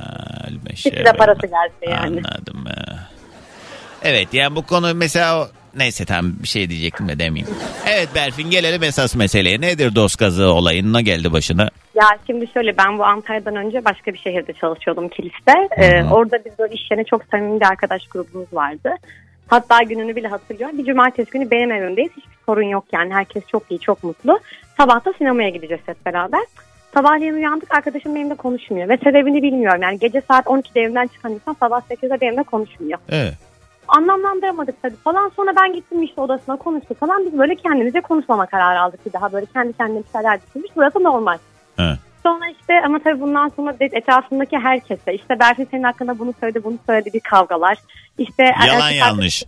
[0.86, 2.20] Bir de parası gelse yani.
[2.24, 2.64] Anladım.
[4.02, 7.56] Evet yani bu konu mesela neyse tamam bir şey diyecektim de demeyeyim.
[7.86, 9.60] Evet Berfin gelelim esas meseleye.
[9.60, 11.68] Nedir dost kazığı olayına geldi başına?
[11.94, 15.52] Ya şimdi şöyle ben bu Antalya'dan önce başka bir şehirde çalışıyordum Kilis'te.
[15.76, 18.90] Ee, orada biz böyle iş yerine çok samimi bir arkadaş grubumuz vardı.
[19.48, 20.78] Hatta gününü bile hatırlıyorum.
[20.78, 22.10] Bir cumartesi günü benim evimdeyiz.
[22.16, 23.14] Hiçbir sorun yok yani.
[23.14, 24.40] Herkes çok iyi, çok mutlu.
[24.76, 26.40] Sabah da sinemaya gideceğiz hep beraber.
[26.94, 28.88] Sabahleyin uyandık arkadaşım benimle konuşmuyor.
[28.88, 29.82] Ve sebebini bilmiyorum.
[29.82, 32.98] Yani gece saat 12'de evden çıkan insan sabah 8'de benimle konuşmuyor.
[33.08, 33.34] Evet.
[33.88, 35.32] Anlamlandıramadık tabii falan.
[35.36, 37.26] Sonra ben gittim işte odasına konuştuk falan.
[37.26, 39.32] Biz böyle kendimizce konuşmama kararı aldık bir daha.
[39.32, 40.70] Böyle kendi kendine bir şeyler düşünmüş.
[40.76, 41.38] Burası normal.
[41.76, 41.98] Ha.
[42.22, 46.78] Sonra işte ama tabii bundan sonra etrafındaki herkese işte Berfin senin hakkında bunu söyledi bunu
[46.86, 47.78] söyledi bir kavgalar.
[48.18, 49.44] İşte Yalan yanlış.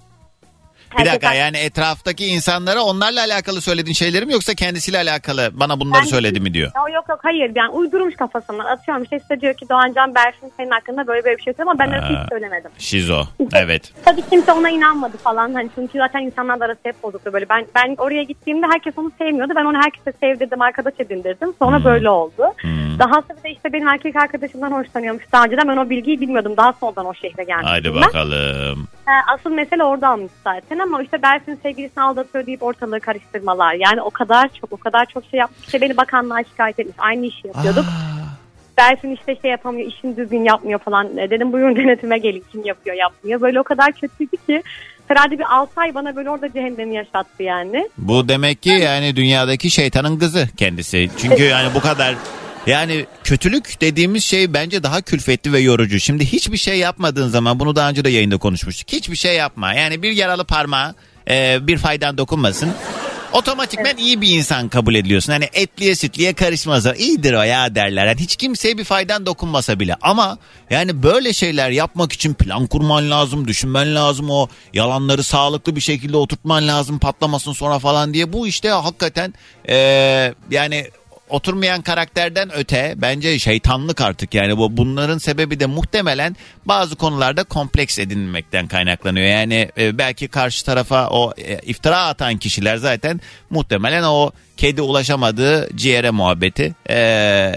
[0.99, 6.01] Bir dakika yani etraftaki insanlara onlarla alakalı söylediğin şeyleri mi yoksa kendisiyle alakalı bana bunları
[6.03, 6.71] Ben- söyledi mi diyor.
[6.95, 11.07] Yok yok hayır yani uydurmuş kafasından atıyorum işte size diyor ki Doğancan Berfin senin hakkında
[11.07, 12.09] böyle böyle bir şey söyledi ama ben Ha.
[12.09, 12.71] hiç söylemedim.
[12.79, 13.25] Şizo.
[13.55, 13.93] Evet.
[14.05, 17.95] Tabii kimse ona inanmadı falan hani çünkü zaten insanlarla arası hep bozuktu böyle ben ben
[17.99, 22.43] oraya gittiğimde herkes onu sevmiyordu ben onu herkese sevdirdim arkadaş edindirdim sonra böyle oldu.
[22.61, 22.99] Hmm.
[22.99, 26.73] Daha sonra da işte benim erkek arkadaşımdan hoşlanıyormuş daha önceden ben o bilgiyi bilmiyordum daha
[26.73, 27.65] sonradan o şehre geldim.
[27.65, 28.03] Haydi ben.
[28.03, 28.89] bakalım.
[29.07, 33.75] Ha, asıl mesele orada almış zaten ama işte Berfin sevgilisini aldatıyor deyip ortalığı karıştırmalar.
[33.75, 35.61] Yani o kadar çok o kadar çok şey yapmış.
[35.67, 36.97] İşte beni bakanlığa şikayet etmiş.
[36.99, 37.85] Aynı işi yapıyorduk.
[38.79, 41.17] Berfin işte şey yapamıyor, işini düzgün yapmıyor falan.
[41.17, 43.41] E, Dedim buyurun denetime gelin kim yapıyor yapmıyor.
[43.41, 44.63] Böyle o kadar kötüydü ki
[45.09, 47.89] herhalde bir 6 ay bana böyle orada cehennemi yaşattı yani.
[47.99, 51.11] Bu demek ki yani dünyadaki şeytanın kızı kendisi.
[51.19, 52.15] Çünkü yani bu kadar
[52.69, 56.01] yani kötülük dediğimiz şey bence daha külfetli ve yorucu.
[56.01, 58.93] Şimdi hiçbir şey yapmadığın zaman bunu daha önce de yayında konuşmuştuk.
[58.93, 59.75] Hiçbir şey yapma.
[59.75, 60.95] Yani bir yaralı parmağı
[61.31, 62.73] e, bir faydan dokunmasın.
[63.33, 65.33] Otomatikmen iyi bir insan kabul ediliyorsun.
[65.33, 66.87] Hani etliye sütliye karışmaz.
[66.99, 68.07] İyidir o ya derler.
[68.07, 69.97] Yani hiç kimseye bir faydan dokunmasa bile.
[70.03, 70.39] Ama
[70.71, 74.31] yani böyle şeyler yapmak için plan kurman lazım, düşünmen lazım.
[74.31, 78.33] O yalanları sağlıklı bir şekilde oturtman lazım patlamasın sonra falan diye.
[78.33, 79.35] Bu işte hakikaten
[79.69, 79.75] e,
[80.51, 80.87] yani
[81.29, 87.99] oturmayan karakterden öte bence şeytanlık artık yani bu bunların sebebi de muhtemelen bazı konularda kompleks
[87.99, 89.27] edinmekten kaynaklanıyor.
[89.27, 95.77] Yani e, belki karşı tarafa o e, iftira atan kişiler zaten muhtemelen o kedi ulaşamadığı
[95.77, 97.53] ciğere muhabbeti e,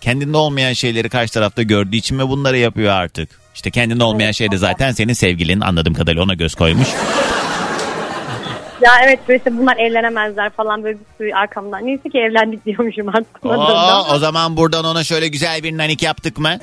[0.00, 3.28] kendinde olmayan şeyleri karşı tarafta gördüğü için ve bunları yapıyor artık.
[3.54, 6.88] İşte kendinde olmayan şey de zaten senin sevgilin anladığım kadarıyla ona göz koymuş.
[8.84, 11.86] Ya evet işte bunlar evlenemezler falan böyle bir sürü arkamdan.
[11.86, 13.46] Neyse ki evlendik diyormuşum artık.
[13.46, 16.48] Oo, o zaman buradan ona şöyle güzel bir nanik yaptık mı?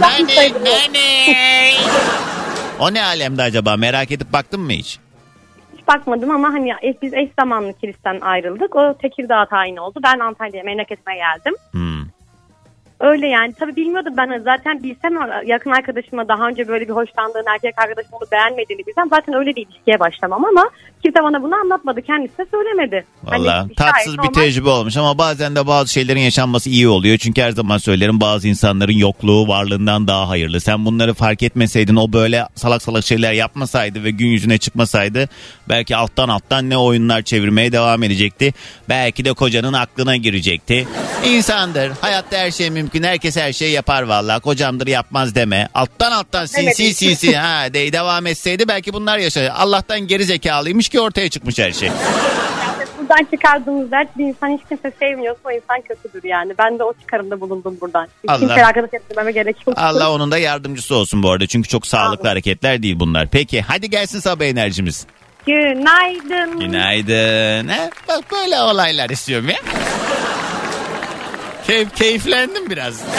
[0.00, 0.62] Yapmışsaydım.
[2.80, 4.98] O ne alemde acaba merak edip baktın mı hiç?
[5.76, 8.76] Hiç bakmadım ama hani biz eş zamanlı kilisten ayrıldık.
[8.76, 10.00] O Tekirdağ tayin oldu.
[10.04, 11.54] Ben Antalya'ya memleketime geldim.
[11.70, 12.21] Hmm.
[13.02, 15.12] Öyle yani tabii bilmiyordum ben zaten bilsem
[15.46, 19.66] yakın arkadaşıma daha önce böyle bir hoşlandığın erkek arkadaşım onu beğenmediğini bilsem zaten öyle bir
[19.66, 20.70] ilişkiye başlamam ama
[21.02, 23.04] kimse bana bunu anlatmadı kendisi de söylemedi.
[23.26, 24.32] Hani Valla gayet tatsız bir normal.
[24.32, 27.18] tecrübe olmuş ama bazen de bazı şeylerin yaşanması iyi oluyor.
[27.18, 30.60] Çünkü her zaman söylerim bazı insanların yokluğu varlığından daha hayırlı.
[30.60, 35.28] Sen bunları fark etmeseydin o böyle salak salak şeyler yapmasaydı ve gün yüzüne çıkmasaydı
[35.68, 38.54] belki alttan alttan ne oyunlar çevirmeye devam edecekti.
[38.88, 40.86] Belki de kocanın aklına girecekti.
[41.26, 41.92] İnsandır.
[42.00, 42.91] Hayatta her şey mümkün.
[43.02, 44.40] Herkes her şeyi yapar valla.
[44.40, 45.68] Kocamdır yapmaz deme.
[45.74, 46.96] Alttan alttan sinsi Evet.
[46.96, 49.52] sinsi ha de devam etseydi belki bunlar yaşar.
[49.56, 51.90] Allah'tan geri zekalıymış ki ortaya çıkmış her şey.
[52.98, 56.52] Buradan çıkardığımız dert bir insan hiç kimse sevmiyorsa o insan kötüdür yani.
[56.58, 58.04] Ben de o çıkarımda bulundum buradan.
[58.24, 58.38] Hiç Allah.
[58.38, 59.78] kimseyle arkadaş etmeme gerek yok.
[59.78, 61.46] Allah onun da yardımcısı olsun bu arada.
[61.46, 63.28] Çünkü çok sağlıklı hareketler değil bunlar.
[63.28, 65.06] Peki hadi gelsin sabah enerjimiz.
[65.46, 66.60] Günaydın.
[66.60, 67.68] Günaydın.
[67.68, 67.90] He?
[68.08, 69.56] Bak böyle olaylar istiyorum ya.
[71.66, 73.04] Keyif, keyiflendim biraz.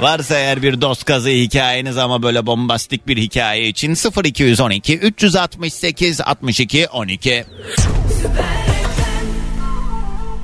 [0.00, 6.86] Varsa eğer bir dost kazı hikayeniz ama böyle bombastik bir hikaye için 0212 368 62
[6.88, 7.44] 12.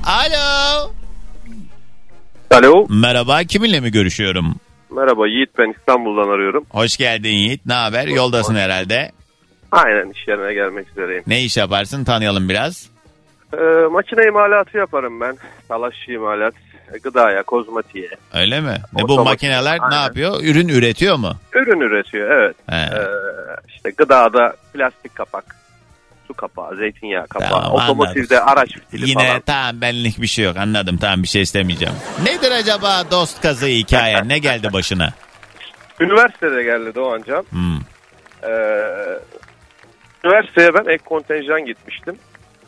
[0.05, 0.91] Alo.
[2.51, 2.85] Alo.
[2.89, 4.55] Merhaba kiminle mi görüşüyorum?
[4.91, 6.65] Merhaba Yiğit ben İstanbul'dan arıyorum.
[6.69, 7.65] Hoş geldin Yiğit.
[7.65, 8.07] Ne haber?
[8.07, 9.11] Yoldasın herhalde.
[9.71, 11.23] Aynen iş yerine gelmek üzereyim.
[11.27, 12.03] Ne iş yaparsın?
[12.03, 12.89] Tanıyalım biraz.
[13.53, 15.37] Ee, makine imalatı yaparım ben.
[15.67, 16.53] Talaş imalat.
[17.03, 18.09] Gıdaya, kozmetiğe.
[18.33, 18.75] Öyle mi?
[18.93, 19.25] Ne bu Otomatik.
[19.31, 20.03] makineler ne Aynen.
[20.03, 20.39] yapıyor?
[20.43, 21.33] Ürün üretiyor mu?
[21.53, 22.55] Ürün üretiyor evet.
[22.69, 22.75] He.
[22.75, 22.99] Ee,
[23.67, 25.55] işte gıdada plastik kapak,
[26.27, 29.41] su kapağı, zeytinyağı kapağı, Tamam, otomotivde araç fitili Yine falan.
[29.41, 31.93] tamam benlik bir şey yok anladım tamam bir şey istemeyeceğim.
[32.23, 35.09] Nedir acaba dost kazı hikaye ne geldi başına?
[35.99, 37.45] Üniversitede geldi Doğancan.
[37.49, 37.77] Hmm.
[38.43, 38.49] Ee,
[40.25, 42.15] üniversiteye ben ek kontenjan gitmiştim.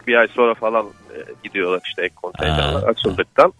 [0.07, 2.87] Bir ay sonra falan e, gidiyorlar işte ek kontenjanlar Aa.
[2.87, 3.53] açıldıktan.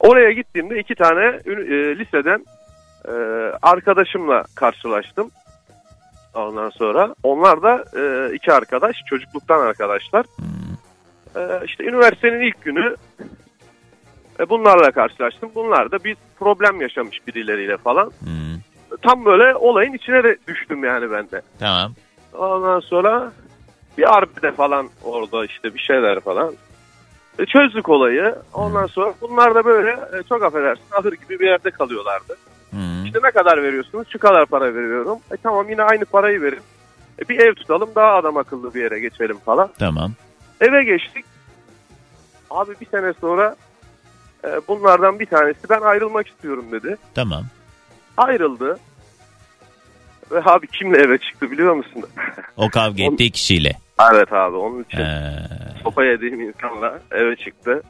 [0.00, 1.52] Oraya gittiğimde iki tane e,
[1.98, 2.44] liseden
[3.08, 3.12] e,
[3.62, 5.30] arkadaşımla karşılaştım.
[6.34, 10.26] Ondan sonra onlar da e, iki arkadaş çocukluktan arkadaşlar.
[11.36, 12.96] E, işte üniversitenin ilk günü
[14.40, 15.50] e, bunlarla karşılaştım.
[15.54, 18.06] Bunlar da bir problem yaşamış birileriyle falan.
[18.06, 18.60] Hmm.
[19.02, 21.42] Tam böyle olayın içine de düştüm yani ben de.
[21.58, 21.94] Tamam.
[22.34, 23.32] Ondan sonra
[23.98, 26.54] bir arbede falan orada işte bir şeyler falan.
[27.38, 28.34] E, çözdük olayı.
[28.54, 32.36] Ondan sonra bunlar da böyle e, çok affedersin ahır gibi bir yerde kalıyorlardı.
[32.70, 33.04] Hmm.
[33.04, 34.08] İşte ne kadar veriyorsunuz?
[34.10, 35.18] Şu kadar para veriyorum.
[35.32, 36.62] E tamam yine aynı parayı verin.
[37.22, 39.70] E, bir ev tutalım daha adam akıllı bir yere geçelim falan.
[39.78, 40.12] Tamam.
[40.60, 41.24] Eve geçtik.
[42.50, 43.56] Abi bir sene sonra
[44.44, 46.96] e, bunlardan bir tanesi ben ayrılmak istiyorum dedi.
[47.14, 47.44] Tamam.
[48.16, 48.78] Ayrıldı.
[50.30, 52.04] Ve abi kimle eve çıktı biliyor musun?
[52.56, 53.72] O kavga ettiği kişiyle.
[54.14, 55.32] evet abi onun için Ee,
[55.84, 57.82] sopa yediğim insanla eve çıktı.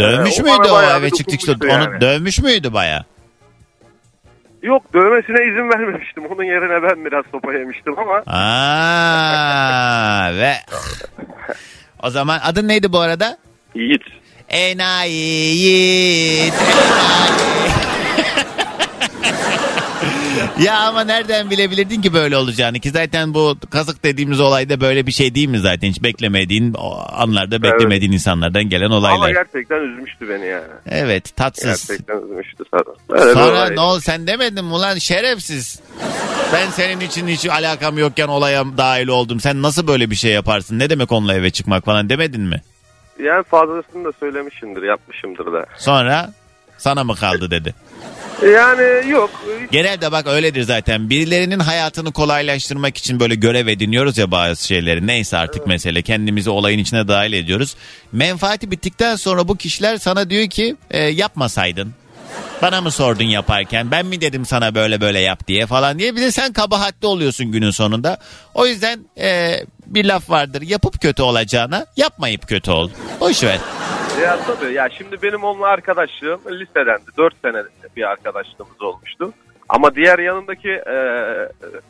[0.00, 2.00] dövmüş Ee, o müydü o bayağı eve bir çıktı işte dokunmuştu onu yani.
[2.00, 3.04] dövmüş müydü baya?
[4.62, 6.26] Yok dövmesine izin vermemiştim.
[6.26, 10.54] Onun yerine ben biraz sopa yemiştim ama Aa ve
[12.02, 13.38] o zaman adın neydi bu arada?
[13.74, 14.02] Yiğit.
[14.48, 16.54] Enayi Yiğit.
[16.54, 17.72] Enayi.
[20.64, 25.12] ya ama nereden bilebilirdin ki böyle olacağını ki zaten bu kazık dediğimiz olayda böyle bir
[25.12, 26.74] şey değil mi zaten hiç beklemediğin
[27.12, 29.30] anlarda beklemediğin insanlardan gelen Ama olaylar.
[29.30, 30.64] gerçekten üzmüştü beni yani.
[30.90, 31.88] Evet tatsız.
[31.88, 32.82] Gerçekten üzmüştü sana.
[33.10, 35.80] Böyle bir Sonra ne ol sen demedin mi ulan şerefsiz.
[36.52, 39.40] Ben senin için hiç alakam yokken olaya dahil oldum.
[39.40, 40.78] Sen nasıl böyle bir şey yaparsın?
[40.78, 42.62] Ne demek onunla eve çıkmak falan demedin mi?
[43.22, 45.66] Yani fazlasını da söylemişimdir, yapmışımdır da.
[45.76, 46.32] Sonra
[46.78, 47.74] sana mı kaldı dedi.
[48.42, 49.30] Yani yok.
[49.72, 51.10] Genelde bak öyledir zaten.
[51.10, 55.06] Birilerinin hayatını kolaylaştırmak için böyle görev ediniyoruz ya bazı şeyleri.
[55.06, 56.02] Neyse artık mesele.
[56.02, 57.76] Kendimizi olayın içine dahil ediyoruz.
[58.12, 61.94] Menfaati bittikten sonra bu kişiler sana diyor ki e, yapmasaydın.
[62.62, 63.90] Bana mı sordun yaparken?
[63.90, 66.16] Ben mi dedim sana böyle böyle yap diye falan diye.
[66.16, 68.18] Bir de sen kabahatli oluyorsun günün sonunda.
[68.54, 70.62] O yüzden e, bir laf vardır.
[70.62, 72.90] Yapıp kötü olacağına yapmayıp kötü ol.
[73.20, 73.58] Boş ver.
[74.22, 77.04] Ya tabii ya şimdi benim onunla arkadaşlığım lisedendi.
[77.18, 77.62] 4 sene
[77.96, 79.32] bir arkadaşlığımız olmuştu.
[79.68, 80.96] Ama diğer yanındaki e,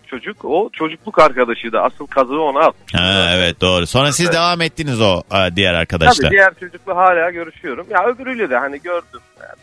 [0.06, 1.78] çocuk o çocukluk arkadaşıydı.
[1.80, 2.72] Asıl kazığı ona.
[2.92, 3.86] Ha, evet doğru.
[3.86, 6.22] Sonra siz devam ettiniz o e, diğer arkadaşla.
[6.22, 7.86] Tabii diğer çocukla hala görüşüyorum.
[7.90, 9.20] Ya öbürüyle de hani gördüm.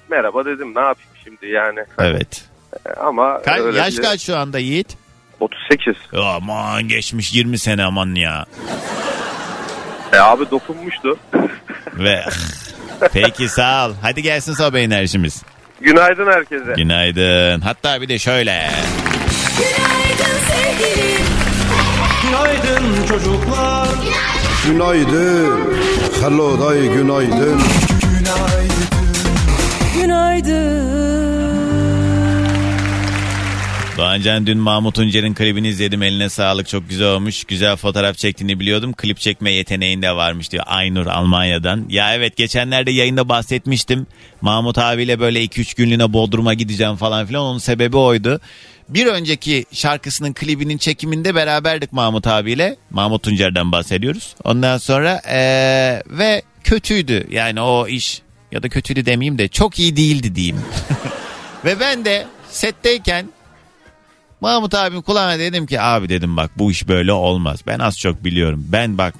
[0.09, 1.79] Merhaba dedim ne yapayım şimdi yani.
[1.99, 2.45] Evet.
[2.97, 5.04] Ama Kaç, öyle yaş kaç şu anda Yiğit?
[5.39, 5.95] 38.
[6.23, 8.45] Aman geçmiş 20 sene aman ya.
[10.13, 11.17] E abi dokunmuştu.
[11.93, 12.25] Ve
[13.13, 13.93] peki sağ ol.
[14.01, 15.43] Hadi gelsin sabah enerjimiz.
[15.81, 16.73] Günaydın herkese.
[16.77, 17.61] Günaydın.
[17.61, 18.69] Hatta bir de şöyle.
[19.57, 21.25] Günaydın sevgilim.
[22.23, 23.87] Günaydın çocuklar.
[24.65, 25.75] Günaydın.
[26.21, 27.61] Hello day günaydın.
[33.97, 36.03] Doğancan dün Mahmut Tuncer'in klibini izledim.
[36.03, 37.43] Eline sağlık çok güzel olmuş.
[37.43, 38.93] Güzel fotoğraf çektiğini biliyordum.
[38.93, 40.63] Klip çekme yeteneğinde varmış diyor.
[40.67, 41.85] Aynur Almanya'dan.
[41.89, 44.07] Ya evet geçenlerde yayında bahsetmiştim.
[44.41, 47.43] Mahmut abiyle böyle 2-3 günlüğüne Bodrum'a gideceğim falan filan.
[47.43, 48.39] Onun sebebi oydu.
[48.89, 52.75] Bir önceki şarkısının klibinin çekiminde beraberdik Mahmut abiyle.
[52.89, 54.35] Mahmut Tuncer'den bahsediyoruz.
[54.43, 57.27] Ondan sonra eee, ve kötüydü.
[57.31, 60.61] Yani o iş ya da kötüydü demeyeyim de çok iyi değildi diyeyim.
[61.65, 63.25] ve ben de setteyken
[64.41, 67.59] Mahmut abim kulağına dedim ki abi dedim bak bu iş böyle olmaz.
[67.67, 68.65] Ben az çok biliyorum.
[68.69, 69.13] Ben bak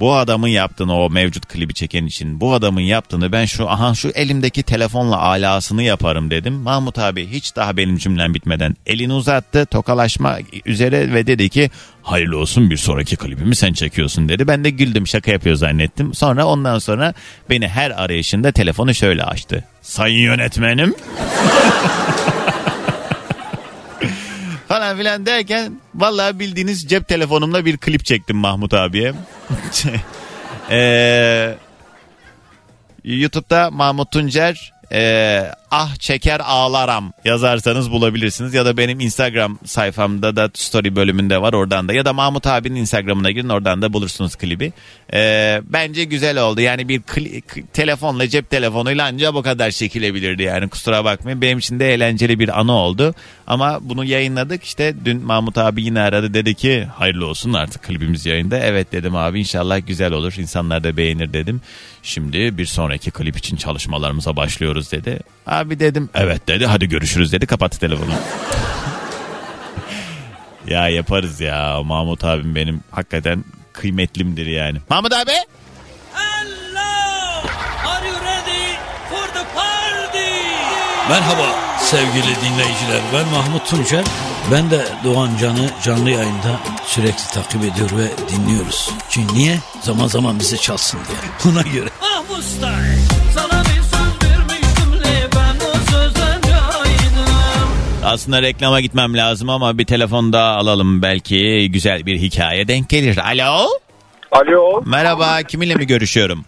[0.00, 4.08] bu adamın yaptığını o mevcut klibi çeken için bu adamın yaptığını ben şu aha şu
[4.08, 6.54] elimdeki telefonla alasını yaparım dedim.
[6.54, 11.70] Mahmut abi hiç daha benim cümlem bitmeden elini uzattı tokalaşma üzere ve dedi ki
[12.02, 14.48] hayırlı olsun bir sonraki klibimi sen çekiyorsun dedi.
[14.48, 16.14] Ben de güldüm şaka yapıyor zannettim.
[16.14, 17.14] Sonra ondan sonra
[17.50, 19.64] beni her arayışında telefonu şöyle açtı.
[19.82, 20.94] Sayın yönetmenim.
[24.70, 29.12] falan filan derken vallahi bildiğiniz cep telefonumla bir klip çektim Mahmut abiye.
[30.70, 31.56] Eee
[33.04, 38.54] YouTube'da Mahmut Tuncer e, ah çeker ağlaram yazarsanız bulabilirsiniz.
[38.54, 41.92] Ya da benim Instagram sayfamda da story bölümünde var oradan da.
[41.92, 44.72] Ya da Mahmut abinin Instagram'ına girin oradan da bulursunuz klibi.
[45.12, 46.60] E, bence güzel oldu.
[46.60, 47.02] Yani bir
[47.72, 51.40] telefonla cep telefonuyla anca bu kadar çekilebilirdi yani kusura bakmayın.
[51.40, 53.14] Benim için de eğlenceli bir anı oldu.
[53.46, 58.26] Ama bunu yayınladık işte dün Mahmut abi yine aradı dedi ki hayırlı olsun artık klibimiz
[58.26, 58.58] yayında.
[58.58, 61.60] Evet dedim abi inşallah güzel olur insanlar da beğenir dedim.
[62.02, 65.20] Şimdi bir sonraki klip için çalışmalarımıza başlıyoruz dedi.
[65.46, 68.10] Abi dedim evet dedi hadi görüşürüz dedi kapattı telefonu.
[70.66, 74.78] ya yaparız ya Mahmut abim benim hakikaten kıymetlimdir yani.
[74.90, 75.32] Mahmut abi
[81.10, 81.46] Merhaba
[81.80, 83.00] sevgili dinleyiciler.
[83.14, 84.04] Ben Mahmut Tuncer.
[84.52, 88.90] Ben de Doğan Can'ı canlı yayında sürekli takip ediyor ve dinliyoruz.
[89.08, 89.58] Çünkü niye?
[89.80, 91.18] Zaman zaman bize çalsın diye.
[91.44, 91.90] Buna göre.
[92.02, 92.96] Ah Mustay
[93.34, 93.69] sana
[98.04, 103.18] aslında reklama gitmem lazım ama bir telefon daha alalım belki güzel bir hikaye denk gelir.
[103.18, 103.66] Alo
[104.32, 104.82] Alo.
[104.86, 106.44] merhaba kiminle mi görüşüyorum?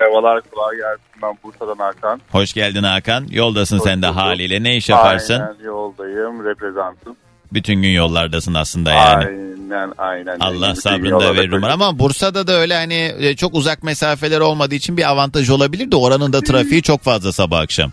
[0.00, 1.04] Merhabalar kolay gelsin.
[1.22, 2.20] Ben Bursa'dan Hakan.
[2.32, 3.26] Hoş geldin Hakan.
[3.30, 4.16] Yoldasın Hoş sen de bulduk.
[4.20, 4.62] haliyle.
[4.62, 5.34] Ne iş yaparsın?
[5.40, 6.44] Aynen yoldayım.
[6.44, 7.16] Reprezentım.
[7.52, 9.24] Bütün gün yollardasın aslında yani.
[9.24, 10.36] Aynen aynen.
[10.40, 11.82] Allah sabrını da verir umarım.
[11.82, 15.96] Ama Bursa'da da öyle hani e, çok uzak mesafeler olmadığı için bir avantaj olabilir de
[15.96, 17.92] oranın da trafiği çok fazla sabah akşam.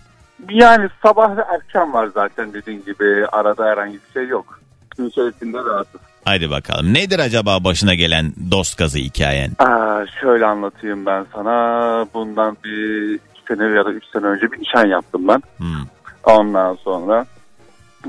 [0.49, 3.25] Yani sabah ve akşam var zaten dediğin gibi.
[3.31, 4.59] Arada herhangi bir şey yok.
[4.97, 6.01] Gün içerisinde rahatız.
[6.25, 6.93] Haydi bakalım.
[6.93, 9.51] Nedir acaba başına gelen dost gazı hikayen?
[9.59, 12.05] Aa, şöyle anlatayım ben sana.
[12.13, 15.41] Bundan bir iki sene ya da üç sene önce bir nişan yaptım ben.
[15.57, 15.85] Hmm.
[16.23, 17.25] Ondan sonra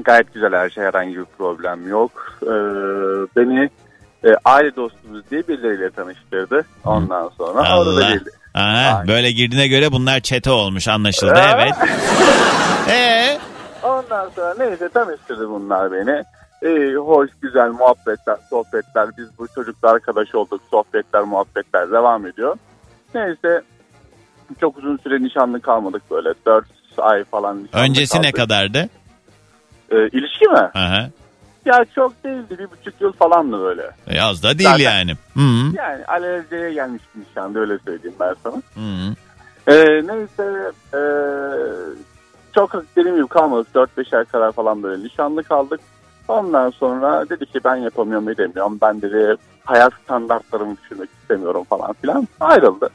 [0.05, 2.39] gayet güzel her şey herhangi bir problem yok.
[2.43, 2.47] Ee,
[3.37, 3.70] beni
[4.24, 6.64] e, aile dostumuz diye birileriyle tanıştırdı.
[6.85, 8.01] Ondan sonra orada Allah.
[8.01, 8.30] geldi.
[8.55, 9.09] Aha, Aynen.
[9.09, 11.51] böyle girdiğine göre bunlar çete olmuş anlaşıldı Ee?
[11.55, 11.75] evet.
[12.91, 13.39] Ee?
[13.83, 16.23] Ondan sonra neyse tanıştırdı bunlar beni.
[16.63, 19.09] Ee, hoş güzel muhabbetler, sohbetler.
[19.19, 20.61] Biz bu çocukla arkadaş olduk.
[20.71, 22.57] Sohbetler, muhabbetler devam ediyor.
[23.15, 23.63] Neyse
[24.61, 26.29] çok uzun süre nişanlı kalmadık böyle.
[26.47, 26.65] 4
[26.99, 28.37] ay falan nişanlı Öncesi ne kaldık.
[28.37, 28.89] kadardı?
[29.91, 30.59] Ee, ilişki mi?
[30.75, 31.09] Aha.
[31.65, 32.59] Ya çok değildi.
[32.59, 33.91] Bir buçuk yıl falandı böyle.
[34.07, 35.13] E, Az da değil Zaten- yani.
[35.35, 38.55] Hı Yani alelaceye gelmiş bir nişandı öyle söyleyeyim ben sana.
[38.77, 39.15] -hı.
[39.67, 41.01] Ee, neyse ee,
[42.55, 43.75] çok dediğim gibi kalmadık.
[43.75, 45.81] 4-5 ay kadar falan böyle nişanlı kaldık.
[46.29, 48.79] Ondan sonra dedi ki ben yapamıyorum edemiyorum.
[48.83, 52.29] Ben dedi hayat standartlarımı düşürmek istemiyorum falan filan.
[52.41, 52.91] Ayrıldı.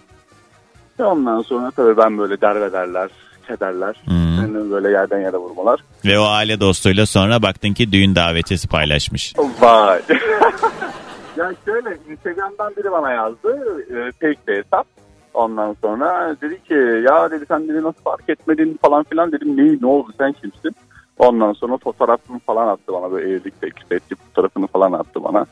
[1.00, 3.10] Ve ondan sonra tabii ben böyle derbederler,
[3.48, 3.96] kederler.
[4.06, 4.37] Hı.
[4.54, 5.80] Beni böyle yerden yere vurmalar.
[6.06, 9.34] Ve o aile dostuyla sonra baktın ki düğün davetiyesi paylaşmış.
[9.62, 10.02] Vay.
[11.38, 13.58] ya şöyle Instagram'dan biri bana yazdı.
[13.90, 14.88] E, fake bir hesap.
[15.34, 19.82] Ondan sonra dedi ki ya dedi sen dedi nasıl fark etmedin falan filan dedim neyi
[19.82, 20.76] ne oldu sen kimsin?
[21.18, 25.46] Ondan sonra fotoğrafını falan attı bana böyle evlilik teklif etti fotoğrafını falan attı bana.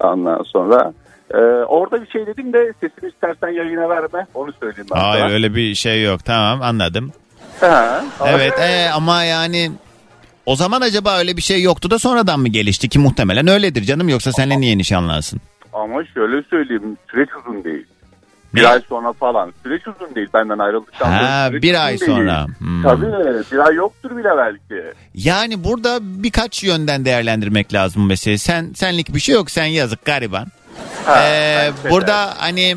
[0.00, 0.92] Ondan sonra
[1.34, 5.32] e, orada bir şey dedim de sesini istersen yayına verme onu söyleyeyim ben Hayır sana.
[5.32, 7.12] öyle bir şey yok tamam anladım.
[7.60, 9.70] Ha, Evet e, ama yani
[10.46, 14.08] o zaman acaba öyle bir şey yoktu da sonradan mı gelişti ki muhtemelen öyledir canım
[14.08, 15.40] yoksa seninle niye nişanlansın?
[15.72, 17.86] Ama şöyle söyleyeyim süreç uzun değil.
[18.54, 18.68] Bir Ne?
[18.68, 19.52] ay sonra falan.
[19.62, 21.10] Süreç uzun değil benden ayrıldıktan.
[21.12, 22.10] Ha bir ay değil.
[22.10, 22.46] sonra.
[22.58, 22.82] Hmm.
[22.82, 23.06] Tabii
[23.52, 24.84] bir ay yoktur bile belki.
[25.14, 28.38] Yani burada birkaç yönden değerlendirmek lazım bu meseleyi.
[28.38, 30.46] Sen senlik bir şey yok sen yazık gariban.
[31.04, 31.90] Ha, Ee, de.
[31.90, 32.76] burada hani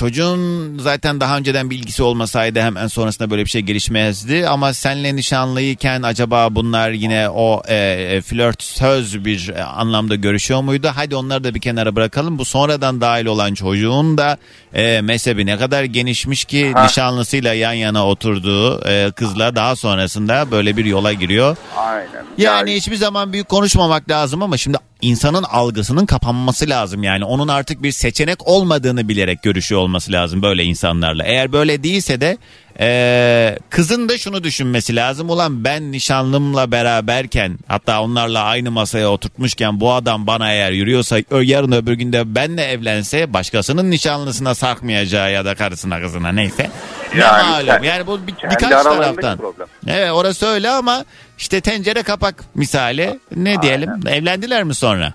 [0.00, 4.48] çocuğun zaten daha önceden bilgisi olmasaydı hemen sonrasında böyle bir şey gelişmezdi.
[4.48, 10.90] Ama senle nişanlıyken acaba bunlar yine o e, flört söz bir e, anlamda görüşüyor muydu?
[10.94, 12.38] Hadi onları da bir kenara bırakalım.
[12.38, 14.38] Bu sonradan dahil olan çocuğun da
[14.74, 16.84] e, mezhebi ne kadar genişmiş ki Ha.
[16.84, 21.56] nişanlısıyla yan yana oturduğu e, kızla daha sonrasında böyle bir yola giriyor.
[21.76, 22.24] Aynen.
[22.38, 27.02] Yani hiçbir zaman büyük konuşmamak lazım ama şimdi insanın algısının kapanması lazım.
[27.02, 31.24] Yani onun artık bir seçenek olmadığını bilerek görüşüyor olması lazım böyle insanlarla.
[31.24, 32.38] Eğer böyle değilse de
[32.82, 35.30] ee, kızın da şunu düşünmesi lazım.
[35.30, 41.72] Ulan ben nişanlımla beraberken hatta onlarla aynı masaya oturtmuşken bu adam bana eğer yürüyorsa yarın
[41.72, 46.70] öbür günde benle evlense başkasının nişanlısına sarkmayacağı ya da karısına kızına neyse.
[47.14, 47.66] Ne Yani malum.
[47.66, 49.38] kendi- Yani bu bir, birkaç taraftan.
[49.38, 49.66] problem.
[49.86, 51.04] Evet orası öyle ama
[51.40, 55.12] işte tencere kapak misali ne diyelim evlendiler mi sonra?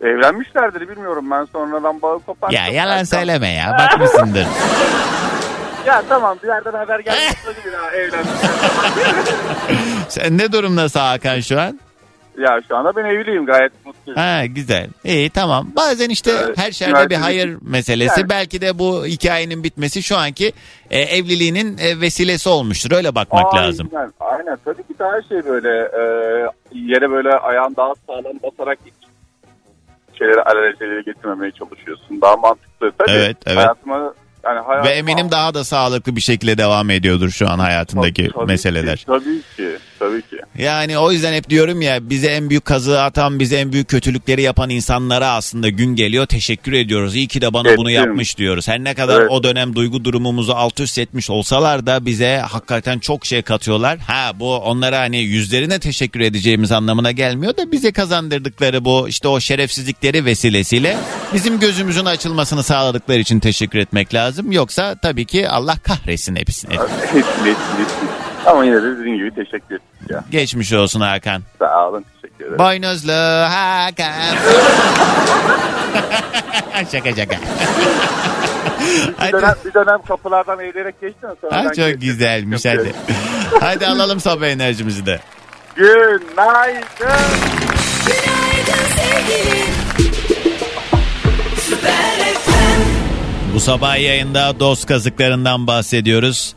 [0.00, 2.56] Evlenmişlerdir bilmiyorum ben sonradan bağı koparttım.
[2.56, 4.46] Ya yalan söyleme ya bakmışsındır.
[5.86, 8.50] Ya tamam bir yerden haber gelmiş olabilir ha evlenmişler.
[10.08, 11.80] Sen ne durumdasın Hakan şu an?
[12.38, 14.20] Ya şu anda ben evliyim gayet mutluyum.
[14.20, 14.88] Ha güzel.
[15.04, 15.68] İyi tamam.
[15.76, 18.20] Bazen işte Evet, her şerde bir hayır meselesi.
[18.20, 20.52] Yani- Belki de bu hikayenin bitmesi şu anki
[20.90, 22.92] e, evliliğinin e, vesilesi olmuştur.
[22.92, 23.90] Öyle bakmak Aynen, lazım.
[24.20, 26.02] Aynen tabii ki daha şey böyle e,
[26.72, 28.94] yere böyle ayağın daha sağlam basarak hiç
[30.18, 32.20] şeyleri alelacele getirmemeye çalışıyorsun.
[32.20, 32.92] Daha mantıklı.
[32.98, 33.58] Tabii Evet, evet.
[33.58, 34.14] hayatıma
[34.48, 38.46] yani hayat, Ve eminim daha da sağlıklı bir şekilde devam ediyordur şu an hayatındaki Tabii
[38.46, 38.98] meseleler.
[38.98, 39.78] Ki, tabii ki.
[39.98, 40.36] Tabii ki.
[40.58, 44.42] Yani o yüzden hep diyorum ya bize en büyük kazığı atan, bize en büyük kötülükleri
[44.42, 46.26] yapan insanlara aslında gün geliyor.
[46.26, 47.16] Teşekkür ediyoruz.
[47.16, 48.04] İyi ki de bana bunu Ettim.
[48.04, 48.68] yapmış diyoruz.
[48.68, 49.30] Her ne kadar Evet.
[49.30, 53.98] o dönem duygu durumumuzu alt üst etmiş olsalar da bize hakikaten çok şey katıyorlar.
[53.98, 59.40] Ha bu onlara hani yüzlerine teşekkür edeceğimiz anlamına gelmiyor da bize kazandırdıkları bu işte o
[59.40, 60.96] şerefsizlikleri vesilesiyle
[61.34, 64.37] bizim gözümüzün açılmasını sağladıkları için teşekkür etmek lazım.
[64.50, 66.74] Yoksa tabii ki Allah kahretsin hepsini.
[67.02, 67.86] Hepsini, hepsini.
[68.46, 70.24] Ama yine de dediğim gibi teşekkür ettik ya.
[70.30, 71.42] Geçmiş olsun Hakan.
[71.58, 72.58] Sağ olun teşekkür ederim.
[72.58, 73.12] Boynuzlu
[73.50, 74.36] Hakan.
[76.92, 77.36] şaka şaka.
[78.80, 79.32] Bir hadi.
[79.32, 80.94] dönem, bir dönem kapılardan eğilerek
[81.40, 82.00] sonradan Ha, çok geçtim.
[82.00, 82.92] güzelmiş Çok hadi.
[83.60, 85.20] hadi alalım sabah enerjimizi de.
[85.76, 86.78] Günaydın.
[88.06, 89.74] Günaydın sevgilim.
[91.60, 92.37] Süper.
[93.54, 96.54] Bu sabah yayında dost kazıklarından bahsediyoruz.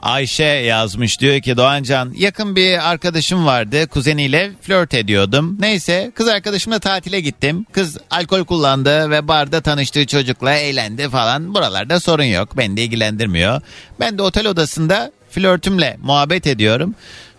[0.00, 5.56] Ayşe yazmış diyor ki Doğancan yakın bir arkadaşım vardı kuzeniyle flört ediyordum.
[5.60, 7.66] Neyse kız arkadaşımla tatile gittim.
[7.72, 11.54] Kız alkol kullandı ve barda tanıştığı çocukla eğlendi falan.
[11.54, 13.60] Buralarda sorun yok beni de ilgilendirmiyor.
[14.00, 16.94] Ben de otel odasında flörtümle muhabbet ediyorum.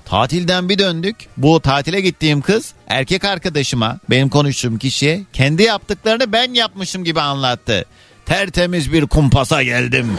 [0.05, 1.15] Tatilden bir döndük.
[1.37, 7.85] Bu tatile gittiğim kız erkek arkadaşıma benim konuştuğum kişiye kendi yaptıklarını ben yapmışım gibi anlattı.
[8.33, 10.17] Tertemiz bir kumpasa geldim.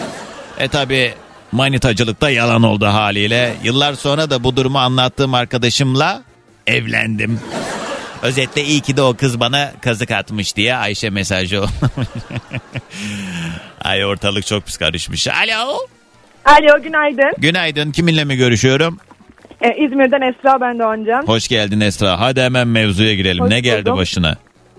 [0.58, 1.14] E tabi
[1.52, 3.54] manitacılıkta yalan oldu haliyle.
[3.64, 6.22] Yıllar sonra da bu durumu anlattığım arkadaşımla
[6.66, 7.40] evlendim.
[8.22, 11.66] Özetle iyi ki de o kız bana kazık atmış diye Ayşe mesajı o.
[13.84, 15.28] Ay ortalık çok pis karışmış.
[15.28, 15.78] Alo.
[16.44, 17.32] Alo günaydın.
[17.38, 17.92] Günaydın.
[17.92, 18.98] Kiminle mi görüşüyorum?
[19.60, 21.26] Ee, İzmir'den Esra ben Doğancan.
[21.26, 22.20] Hoş geldin Esra.
[22.20, 23.44] Hadi hemen mevzuya girelim.
[23.44, 23.98] Hoş ne geldi buldum.
[23.98, 24.36] başına?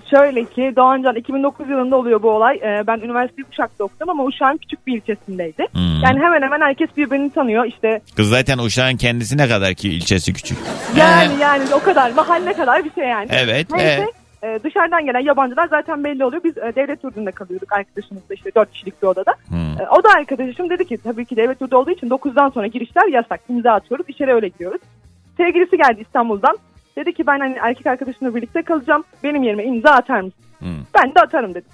[0.10, 2.56] Şöyle ki Doğancan 2009 yılında oluyor bu olay.
[2.56, 5.68] Ee, ben üniversiteyi Uşak'ta okudum ama Uşak'ın küçük bir ilçesindeydi.
[5.72, 6.04] Hmm.
[6.04, 7.66] Yani hemen hemen herkes birbirini tanıyor.
[7.66, 10.58] İşte Kız zaten Uşak'ın kendisi ne kadar ki ilçesi küçük.
[10.98, 13.28] yani yani o kadar mahalle kadar bir şey yani.
[13.32, 14.06] Evet, Neyse
[14.44, 16.44] e, dışarıdan gelen yabancılar zaten belli oluyor.
[16.44, 19.34] Biz e, devlet yurdunda kalıyorduk arkadaşımızla işte 4 kişilik bir odada.
[19.48, 19.82] Hmm.
[19.82, 23.08] E, o da arkadaşım dedi ki tabii ki devlet yurdu olduğu için 9'dan sonra girişler
[23.08, 23.42] yasak.
[23.50, 24.82] İmza atıyoruz içeri öyle gidiyoruz.
[25.38, 26.58] Sevgilisi geldi İstanbul'dan.
[26.98, 29.04] Dedi ki ben hani erkek arkadaşımla birlikte kalacağım.
[29.24, 30.44] Benim yerime imza atar mısın?
[30.60, 30.78] Hmm.
[30.96, 31.70] Ben de atarım dedim.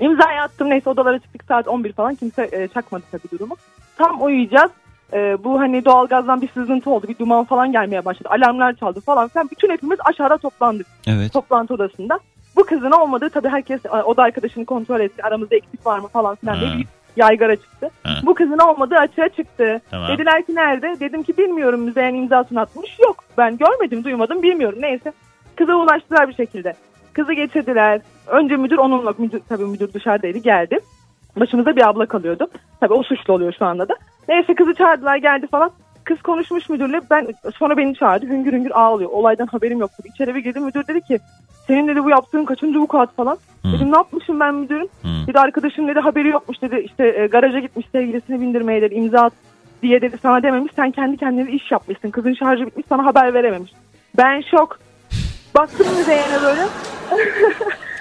[0.00, 3.56] İmzayı attım neyse odalara çıktık saat 11 falan kimse e, çakmadı tabii durumu.
[3.96, 4.70] Tam uyuyacağız.
[5.12, 8.28] E, bu hani doğalgazdan bir sızıntı oldu bir duman falan gelmeye başladı.
[8.32, 9.48] Alarmlar çaldı falan filan.
[9.50, 11.32] Bütün hepimiz aşağıda toplandık Evet.
[11.32, 12.18] toplantı odasında.
[12.56, 15.22] Bu kızın olmadığı tabii herkes e, oda arkadaşını kontrol etti.
[15.22, 16.86] Aramızda eksik var mı falan filan diye bir
[17.16, 17.90] yaygara çıktı.
[18.02, 18.20] Ha.
[18.26, 19.80] Bu kızın olmadığı açığa çıktı.
[19.90, 20.08] Tamam.
[20.08, 21.00] Dediler ki nerede?
[21.00, 22.98] Dedim ki bilmiyorum müzeyen imzasını atmış.
[22.98, 25.12] Yok ben görmedim duymadım bilmiyorum neyse.
[25.56, 26.74] Kıza ulaştılar bir şekilde.
[27.12, 28.00] Kızı getirdiler.
[28.26, 30.78] Önce müdür onunla müdür, tabii müdür dışarıdaydı geldi.
[31.40, 32.46] Başımızda bir abla kalıyordu.
[32.80, 33.94] Tabii o suçlu oluyor şu anda da.
[34.28, 35.70] Neyse kızı çağırdılar geldi falan.
[36.06, 37.00] Kız konuşmuş müdürle.
[37.10, 37.28] Ben
[37.58, 38.26] sonra beni çağırdı.
[38.26, 39.10] Hüngür hüngür ağlıyor.
[39.10, 39.90] Olaydan haberim yok.
[40.04, 40.64] İçeri bir girdim.
[40.64, 41.18] Müdür dedi ki
[41.66, 43.38] senin dedi bu yaptığın kaçıncı vukuat falan.
[43.62, 43.72] Hmm.
[43.72, 44.88] Dedim ne yapmışım ben müdürüm?
[45.02, 45.26] Hmm.
[45.26, 46.76] Dedi arkadaşım dedi haberi yokmuş dedi.
[46.76, 48.94] İşte e, garaja gitmiş sevgilisini bindirmeye dedi.
[48.94, 49.32] imza at
[49.82, 50.72] diye dedi sana dememiş.
[50.76, 52.10] Sen kendi kendine iş yapmışsın.
[52.10, 53.72] Kızın şarjı bitmiş sana haber verememiş.
[54.18, 54.78] Ben şok.
[55.54, 56.62] Baktım müzeyene böyle.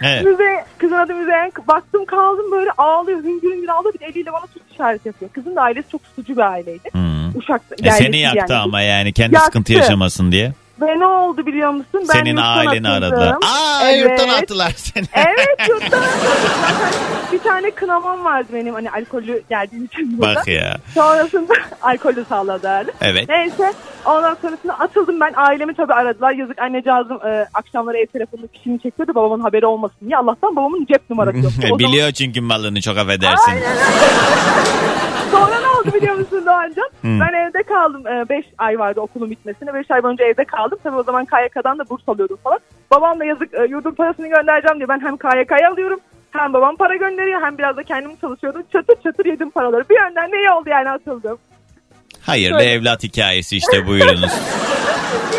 [0.03, 0.25] Evet.
[0.25, 1.51] Müze, kızın adı Müzeyyen.
[1.67, 3.23] Baktım kaldım böyle ağlıyor.
[3.23, 3.93] Hüngür hüngür ağlıyor.
[3.93, 5.31] Bir de eliyle bana suç işareti yapıyor.
[5.31, 6.89] Kızın da ailesi çok tutucu bir aileydi.
[6.91, 7.24] Hmm.
[7.35, 7.89] Uşak'ta.
[7.89, 8.61] E seni yaktı yani.
[8.61, 9.45] ama yani kendi Yaktı.
[9.45, 10.53] sıkıntı yaşamasın diye.
[10.81, 11.87] Ve ne oldu biliyor musun?
[11.93, 13.13] Ben Senin yurttan aileni atıldım.
[13.13, 13.31] aradılar.
[13.45, 14.09] Aa Evet.
[14.09, 15.05] yurttan attılar seni.
[15.13, 16.09] Evet yurttan atıldım.
[17.31, 20.35] bir tane kınamam vardı benim hani alkollü geldiğim için burada.
[20.35, 20.75] Bak ya.
[20.93, 22.85] Sonrasında alkollü sağladılar.
[23.01, 23.29] Evet.
[23.29, 23.73] Neyse
[24.05, 26.31] ondan sonrasında atıldım ben ailemi tabii aradılar.
[26.31, 30.17] Yazık annecağızım e, akşamları ev telefonunu fişini çekiyordu babamın haberi olmasın diye.
[30.17, 31.45] Allah'tan babamın cep numarası yok.
[31.57, 33.53] O zaman- Biliyor çünkü malını çok affedersin.
[35.31, 36.89] Sonra ne oldu biliyor musun Doğancan?
[37.01, 37.19] Hmm.
[37.19, 38.03] Ben evde kaldım.
[38.29, 39.73] 5 ay vardı okulun bitmesine.
[39.73, 40.64] 5 ay boyunca evde kaldım.
[40.83, 42.59] Tabii o zaman KYK'dan da burs alıyordum falan.
[42.91, 45.99] Babam da yazık e, yurdun parasını göndereceğim diye ben hem KYK'ya alıyorum.
[46.31, 48.63] Hem babam para gönderiyor hem biraz da kendim çalışıyordum.
[48.73, 49.89] Çatır çatır yedim paraları.
[49.89, 51.37] Bir yönden ne iyi oldu yani atıldım.
[52.21, 52.71] Hayırlı Şöyle.
[52.71, 54.31] evlat hikayesi işte buyurunuz.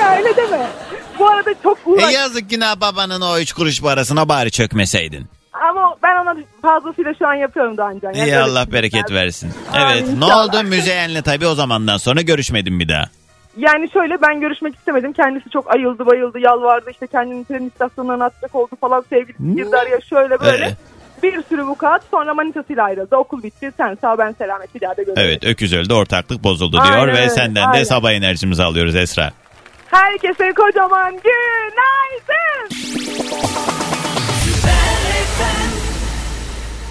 [0.01, 0.67] Ya öyle deme.
[1.19, 2.15] Bu arada çok e uğraş.
[2.15, 5.27] yazık günah babanın o üç kuruş parasına bari çökmeseydin.
[5.71, 8.13] Ama ben ona fazlasıyla şu an yapıyorum Doğancan.
[8.13, 9.53] Yani İyi öyle Allah bereket versin.
[9.77, 10.45] Evet ne inşallah.
[10.49, 13.05] oldu Müzeyyen'le tabii o zamandan sonra görüşmedim bir daha.
[13.57, 15.13] Yani şöyle ben görüşmek istemedim.
[15.13, 16.91] Kendisi çok ayıldı bayıldı yalvardı.
[16.91, 19.05] işte kendini tren istasyonlarına atacak oldu falan.
[19.11, 20.65] Sevgilisi girdi araya şöyle böyle.
[20.67, 20.77] Ee?
[21.23, 23.17] Bir sürü vukuat sonra manitasıyla ayrıldı.
[23.17, 23.73] Okul bitti.
[23.77, 25.29] Sen sağ ben selamet bir daha da görüşürüz.
[25.29, 27.85] Evet öküz öldü ortaklık bozuldu diyor Aynen ve senden de aynen.
[27.85, 29.31] sabah enerjimizi alıyoruz Esra.
[29.91, 32.77] Herkese kocaman günaydın.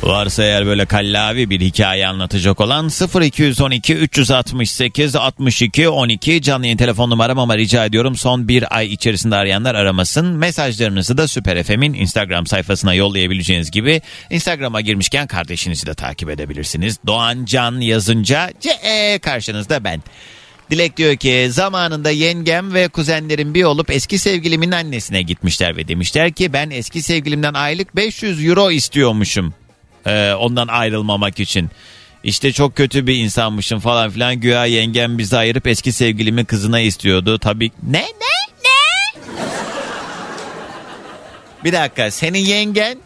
[0.06, 2.90] Varsa eğer böyle kallavi bir hikaye anlatacak olan
[3.22, 9.36] 0212 368 62 12 canlı yayın telefon numaram ama rica ediyorum son bir ay içerisinde
[9.36, 10.26] arayanlar aramasın.
[10.26, 16.98] Mesajlarınızı da Süper FM'in Instagram sayfasına yollayabileceğiniz gibi Instagram'a girmişken kardeşinizi de takip edebilirsiniz.
[17.08, 20.04] Doğan Can yazınca CE karşınızda ben.
[20.72, 26.32] Dilek diyor ki zamanında yengem ve kuzenlerim bir olup eski sevgilimin annesine gitmişler ve demişler
[26.32, 29.54] ki ben eski sevgilimden aylık 500 euro istiyormuşum
[30.06, 31.70] Ee, ondan ayrılmamak için.
[32.24, 37.40] İşte çok kötü bir insanmışım falan filan güya yengem bizi ayırıp eski sevgilimi kızına istiyordu.
[37.40, 39.22] Tabii ne ne ne?
[41.64, 42.98] Bir dakika senin yengen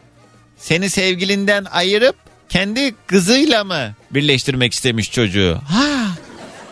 [0.58, 2.16] seni sevgilinden ayırıp
[2.50, 5.62] kendi kızıyla mı birleştirmek istemiş çocuğu?
[5.68, 5.99] Ha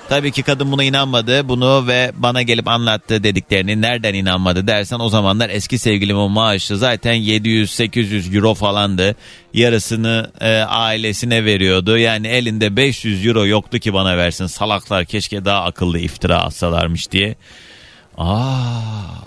[0.10, 1.49] Tabii ki kadın buna inanmadı.
[1.49, 7.16] Bunu ve bana gelip anlattı dediklerini nereden inanmadı dersen o zamanlar eski sevgilimin maaşı zaten
[7.16, 9.16] 700-800 euro falandı.
[9.53, 11.97] Yarısını e, ailesine veriyordu.
[11.97, 14.45] Yani elinde 500 euro yoktu ki bana versin.
[14.45, 17.36] Salaklar keşke daha akıllı iftira atsalarmış diye.
[18.18, 18.47] Aa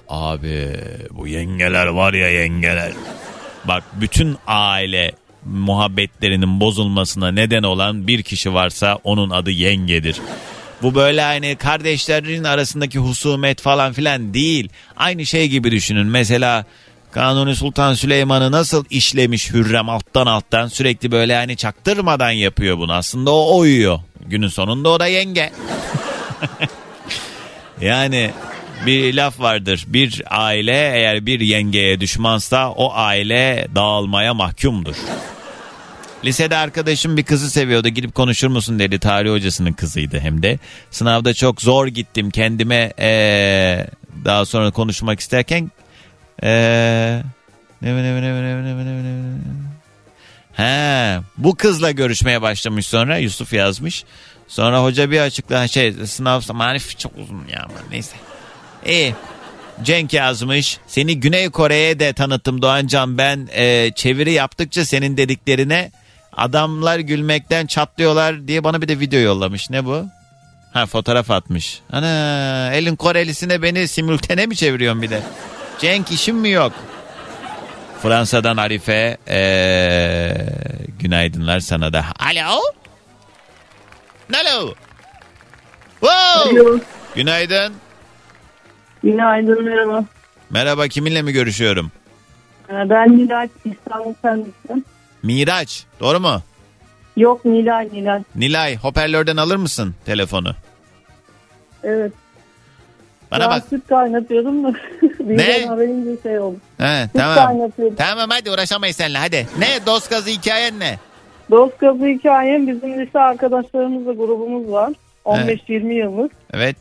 [0.09, 0.69] abi
[1.11, 2.93] bu yengeler var ya yengeler.
[3.65, 5.13] Bak bütün aile
[5.45, 10.17] muhabbetlerinin bozulmasına neden olan bir kişi varsa onun adı yengedir.
[10.83, 14.69] Bu böyle hani kardeşlerin arasındaki husumet falan filan değil.
[14.97, 16.07] Aynı şey gibi düşünün.
[16.07, 16.65] Mesela
[17.13, 22.93] Kanuni Sultan Süleyman'ı nasıl işlemiş Hürrem alttan alttan sürekli böyle hani çaktırmadan yapıyor bunu.
[22.93, 24.01] Aslında o oyuyor.
[24.27, 25.53] Günün sonunda o da yenge.
[27.81, 28.31] yani
[28.87, 29.85] bir laf vardır.
[29.89, 34.97] Bir aile eğer bir yengeye düşmansa o aile dağılmaya mahkumdur.
[36.25, 37.89] Lisede arkadaşım bir kızı seviyordu.
[37.89, 38.99] Gidip konuşur musun dedi.
[38.99, 40.59] Tarih hocasının kızıydı hem de.
[40.91, 43.87] Sınavda çok zor gittim kendime eee,
[44.25, 45.71] daha sonra konuşmak isterken
[47.83, 47.89] ne
[50.53, 54.05] He, bu kızla görüşmeye başlamış sonra Yusuf yazmış.
[54.49, 58.17] Sonra hoca bir açıkla şey sınav marif çok uzun ya ama neyse.
[58.87, 59.15] İyi.
[59.83, 60.79] Cenk yazmış.
[60.87, 63.19] Seni Güney Kore'ye de tanıttım Doğancan.
[63.19, 65.91] Ben e, çeviri yaptıkça senin dediklerine
[66.33, 69.71] adamlar gülmekten çatlıyorlar diye bana bir de video yollamış.
[69.71, 70.07] Ne bu?
[70.73, 71.81] Ha fotoğraf atmış.
[71.93, 75.23] Ana elin Korelisine beni simültene mi çeviriyorsun bir de?
[75.79, 76.73] Cenk işim mi yok?
[78.03, 80.35] Fransa'dan Arife ee,
[80.99, 82.05] günaydınlar sana da.
[82.19, 82.61] Alo?
[84.35, 84.75] Alo?
[86.01, 86.61] Wow!
[86.61, 86.79] Alo.
[87.15, 87.75] Günaydın.
[89.03, 90.05] Günaydın merhaba.
[90.51, 91.93] Merhaba kiminle mi görüşüyorum?
[92.69, 94.85] Ee, Ben Nilay İstanbul Sendik'ten.
[95.23, 96.43] Miraç doğru mu?
[97.17, 98.23] Yok Nilay Nilay.
[98.37, 100.55] Nilay hoparlörden alır mısın telefonu?
[101.85, 102.13] Evet.
[103.31, 103.63] Bana ben bak.
[103.71, 104.73] süt kaynatıyordum da.
[105.21, 106.57] Birden arayınca şey oldu.
[106.79, 107.35] He, Süt tamam.
[107.47, 107.97] kaynatıyordum.
[107.97, 109.47] Tamam hadi uğraşamayız seninle hadi.
[109.59, 110.99] Ne dost gazı hikayen ne?
[111.51, 114.93] Dost gazı hikayem bizim lise arkadaşlarımızla grubumuz var.
[115.25, 116.33] 15-20 yıllık.
[116.53, 116.77] Evet.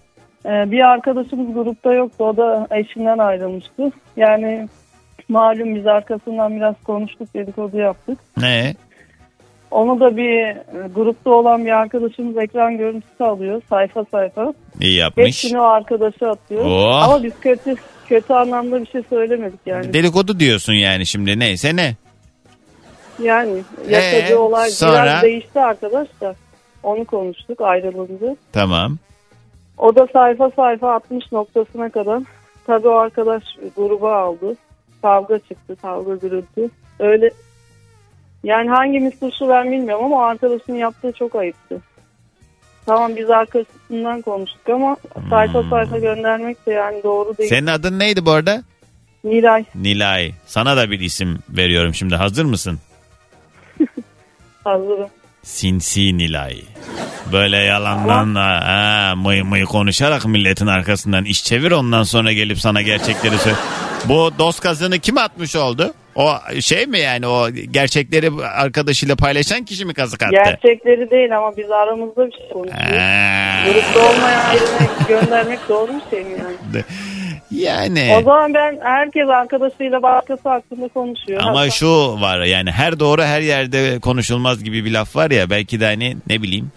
[0.46, 2.24] Ee, bir arkadaşımız grupta yoktu.
[2.24, 3.92] O da eşinden ayrılmıştı.
[4.18, 4.70] Yani
[5.30, 8.19] malum biz arkasından biraz konuştuk dedikodu yaptık.
[8.38, 8.75] Ne?
[9.71, 14.53] Onu da bir e, grupta olan bir arkadaşımız ekran görüntüsü alıyor sayfa sayfa.
[14.80, 15.25] İyi yapmış.
[15.25, 16.65] Hepsini o arkadaşa atıyor.
[16.65, 17.03] Oh.
[17.03, 17.75] Ama biz kötü
[18.07, 19.93] kötü anlamda bir şey söylemedik yani.
[19.93, 21.95] Dedikodu diyorsun yani şimdi neyse ne?
[23.23, 25.03] Yani yaşadığı Ee, olay sonra?
[25.03, 26.36] biraz değişti arkadaş da.
[26.84, 28.36] Onu konuştuk ayrılınca.
[28.53, 28.97] Tamam.
[29.77, 32.21] O da sayfa sayfa 60 noktasına kadar
[32.67, 33.43] tabii o arkadaş
[33.75, 34.55] gruba aldı.
[35.02, 36.70] Kavga çıktı, kavga gürültü.
[37.00, 37.32] Öyle
[38.43, 41.82] yani hangimiz suçlu ben bilmiyorum ama o arkadaşın yaptığı çok ayıptı.
[42.86, 44.97] Tamam biz arkasından konuştuk ama
[45.30, 47.50] sayfa sayfa göndermek de yani doğru değil.
[47.50, 48.64] Senin adın neydi bu arada?
[49.24, 50.32] Nilay Nilay.
[50.45, 52.16] Sana da bir isim veriyorum şimdi.
[52.16, 52.80] Hazır mısın?
[54.64, 55.10] hazırım.
[55.43, 56.62] Sinsi Nilay.
[57.32, 63.38] Böyle yalandan ha, mıy mıy konuşarak milletin arkasından iş çevir ondan sonra gelip sana gerçekleri
[63.38, 63.58] söyle.
[64.06, 65.93] Bu dost kazığını kim atmış oldu?
[66.16, 66.32] O
[66.62, 70.32] şey mi yani o gerçekleri arkadaşıyla paylaşan kişi mi kazık attı?
[70.45, 72.97] Gerçekleri değil ama biz aramızda bir şey konuşuyoruz.
[72.97, 76.84] Ha, Grupta olmayan birine göndermek doğru bir şey mi yani?
[77.52, 81.41] yani O zaman ben herkes arkadaşıyla başkası hakkında konuşuyor.
[81.43, 85.50] ama Hatta- şu var yani her doğru her yerde konuşulmaz gibi bir laf var ya
[85.50, 86.72] belki de hani ne bileyim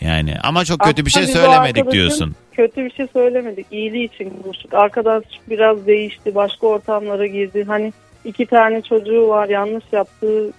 [0.00, 2.36] yani ama çok kötü bir şey Aslında biz o söylemedik diyorsun.
[2.56, 3.66] Kötü bir şey söylemedik.
[3.70, 4.74] İyiliği için konuştuk.
[4.74, 6.34] Arkadaş biraz değişti.
[6.34, 7.64] Başka ortamlara girdi.
[7.64, 7.92] Hani
[8.24, 9.48] iki tane çocuğu var.
[9.48, 10.52] Yanlış yaptığı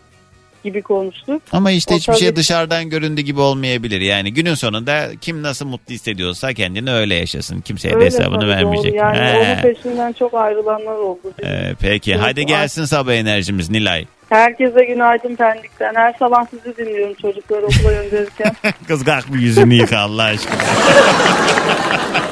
[0.64, 1.42] gibi konuştuk.
[1.52, 4.02] Ama işte O hiçbir şey tabii- dışarıdan göründüğü gibi olmayabilir.
[4.02, 7.62] Yani günün sonunda kim nasıl mutlu hissediyorsa kendini öyle yaşasın.
[7.62, 8.92] Kimseye de Öyle hesabını tabii, vermeyecek.
[8.94, 9.00] doğru.
[9.00, 9.38] Yani He.
[9.38, 11.34] onun peşinden çok ayrılanlar oldu.
[11.44, 14.06] Ee, peki Evet, hadi gelsin sabah enerjimiz Nilay.
[14.30, 15.96] Herkese günaydın Pendik'ten.
[15.96, 18.56] Her sabah sizi dinliyorum çocukları okula gönderirken.
[18.88, 20.58] Kız kalk bir yüzünü yıka Allah aşkına.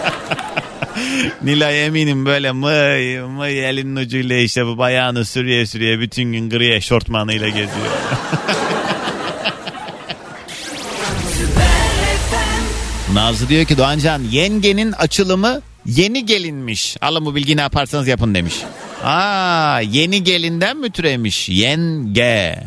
[1.42, 6.74] Nilay eminim böyle mıy mıy elinin ucuyla işte bu bayağını sürüye sürüye bütün gün gri
[6.74, 7.70] eşortmanıyla geziyor.
[13.14, 16.98] Nazlı diyor ki Doğancan yengenin açılımı yeni gelinmiş.
[17.02, 18.54] Alın bu bilgiyi ne yaparsanız yapın demiş.
[19.04, 21.50] Aa yeni gelinden mi türemiş?
[21.50, 22.60] Yenge.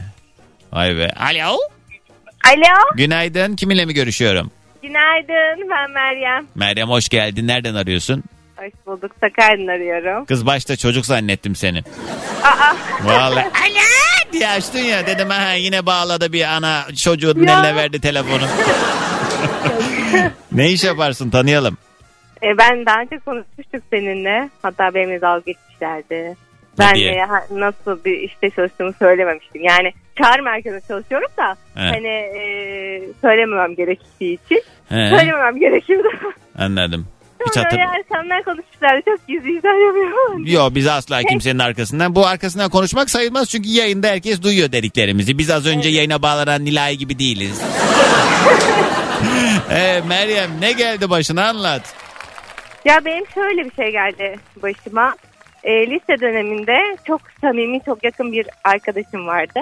[0.73, 1.11] Vay be.
[1.11, 1.59] Alo.
[2.45, 3.57] Alo, Günaydın.
[3.57, 4.51] Kiminle mi görüşüyorum?
[4.93, 5.71] Günaydın.
[5.71, 6.47] Ben Meryem.
[6.55, 7.47] Meryem hoş geldin.
[7.47, 8.25] Nereden arıyorsun?
[8.57, 9.11] Hoş bulduk.
[9.21, 10.25] Sakarya'dan arıyorum.
[10.27, 11.79] Kız başta çocuk zannettim seni.
[12.45, 12.75] Aa,
[13.05, 13.45] Vallahi.
[13.47, 15.07] Ana diye açtın ya.
[15.07, 17.55] Dedim ha yine bağladı bir ana çocuğun Ya.
[17.55, 18.43] eline verdi telefonu.
[20.53, 21.79] ne iş yaparsın tanıyalım.
[22.43, 24.51] e, ben daha önce konuşmuştuk seninle.
[24.63, 26.37] Hatta benimle dalga geçmişlerdi.
[26.79, 27.13] Ben diye?
[27.13, 29.63] e, ha- nasıl bir işte çalıştığımı söylememiştim.
[29.63, 31.89] Yani çağrı merkezinde çalışıyorum da He.
[31.89, 32.43] hani e,
[33.21, 34.63] söylememem gerektiği için.
[34.89, 35.09] He.
[35.11, 36.09] Söylememem gerekiyordu.
[36.59, 37.07] Anladım.
[37.47, 37.79] Hiç Sonra hatır...
[37.79, 39.03] ya arkamdan konuşmuşlardı.
[39.05, 40.47] Çok gizli işler yapıyorum.
[40.47, 42.15] Yo biz asla kimsenin arkasından.
[42.15, 45.39] Bu arkasından konuşmak sayılmaz çünkü yayında herkes duyuyor dediklerimizi.
[45.39, 47.63] Biz az önce yayına bağlanan Nilay gibi değiliz.
[49.71, 51.95] ee, Meryem ne geldi başına anlat.
[52.85, 55.15] Ya benim şöyle bir şey geldi başıma.
[55.65, 59.61] E, lise döneminde çok samimi, çok yakın bir arkadaşım vardı.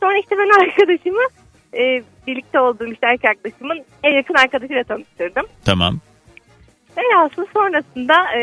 [0.00, 1.22] Sonra işte ben arkadaşımı
[1.76, 5.46] e, birlikte olduğum işte erkek arkadaşımın en yakın arkadaşıyla tanıştırdım.
[5.64, 5.98] Tamam.
[6.96, 8.42] Velhasıl sonrasında e,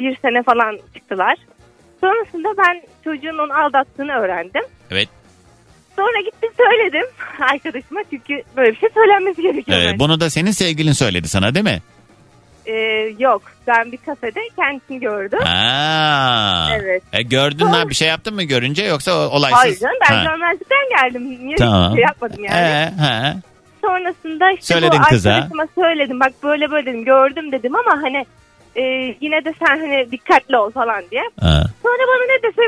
[0.00, 1.36] bir sene falan çıktılar.
[2.00, 4.62] Sonrasında ben çocuğun onu aldattığını öğrendim.
[4.90, 5.08] Evet.
[5.96, 7.06] Sonra gittim söyledim
[7.52, 9.78] arkadaşıma çünkü böyle bir şey söylenmesi gerekiyor.
[9.78, 9.98] Bence.
[9.98, 11.82] bunu da senin sevgilin söyledi sana değil mi?
[12.68, 12.72] E,
[13.18, 15.38] yok ben bir kafede kendisini gördüm.
[15.46, 16.68] Aa.
[16.74, 17.02] Evet.
[17.12, 19.58] E, gördün lan bir şey yaptın mı görünce yoksa olaysız?
[19.58, 21.46] Hayır canım ben görmezlikten geldim.
[21.46, 21.90] Niye Tamam.
[21.92, 22.56] bir şey yapmadım yani.
[22.56, 23.34] Ee, he.
[23.84, 25.30] Sonrasında işte Söyledin bu kıza.
[25.32, 26.20] arkadaşıma söyledim.
[26.20, 28.26] Bak böyle böyle dedim gördüm dedim ama hani
[28.76, 28.82] e,
[29.20, 31.22] yine de sen hani dikkatli ol falan diye.
[31.40, 31.62] Ha.
[31.82, 32.62] Sonra bana ne dese.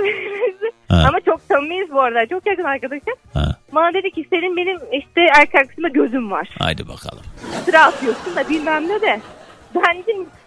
[1.08, 2.26] Ama çok samimiyiz bu arada.
[2.26, 3.14] Çok yakın arkadaşım.
[3.34, 3.56] Ha.
[3.72, 6.48] Bana dedi ki senin benim işte erkek arkadaşımda gözüm var.
[6.58, 7.22] Haydi bakalım.
[7.64, 9.20] Sıra atıyorsun da bilmem ne de.
[9.74, 9.96] Ben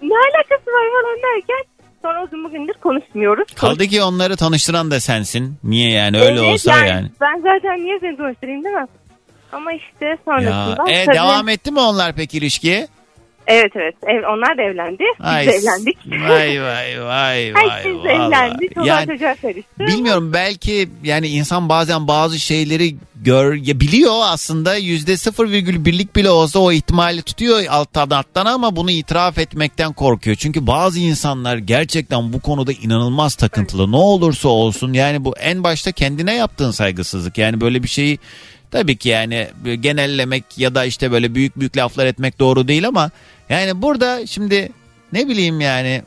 [0.01, 1.63] ne alakası var falan derken
[2.01, 3.53] sonra uzun bugündür konuşmuyoruz.
[3.55, 5.57] Kaldı ki onları tanıştıran da sensin.
[5.63, 7.07] Niye yani öyle Evet, olsa yani.
[7.21, 8.85] Ben zaten niye seni tanıştırayım değil mi?
[9.51, 10.91] Ama işte Ya, sonrasında.
[10.91, 12.87] e, tabii- devam etti mi onlar peki ilişkiye?
[13.47, 13.95] Evet evet.
[14.07, 15.03] Ev, onlar da evlendi.
[15.19, 15.97] Biz Ay, de evlendik.
[16.07, 17.53] Vay vay vay vay.
[17.53, 18.69] Herkes evlendi.
[18.73, 19.79] Çoluğa Yani çocuğa karıştı.
[19.79, 26.59] Bilmiyorum belki yani insan bazen bazı şeyleri gör ya biliyor aslında yüzde 0,1'lik bile olsa
[26.59, 30.35] o ihtimali tutuyor alttan alttan ama bunu itiraf etmekten korkuyor.
[30.35, 33.91] Çünkü bazı insanlar gerçekten bu konuda inanılmaz takıntılı.
[33.91, 37.37] Ne olursa olsun yani bu en başta kendine yaptığın saygısızlık.
[37.37, 38.19] Yani böyle bir şeyi
[38.71, 39.47] tabii ki yani
[39.79, 43.11] genellemek ya da işte böyle büyük büyük laflar etmek doğru değil ama
[43.53, 44.69] yani burada şimdi
[45.13, 46.01] ne bileyim yani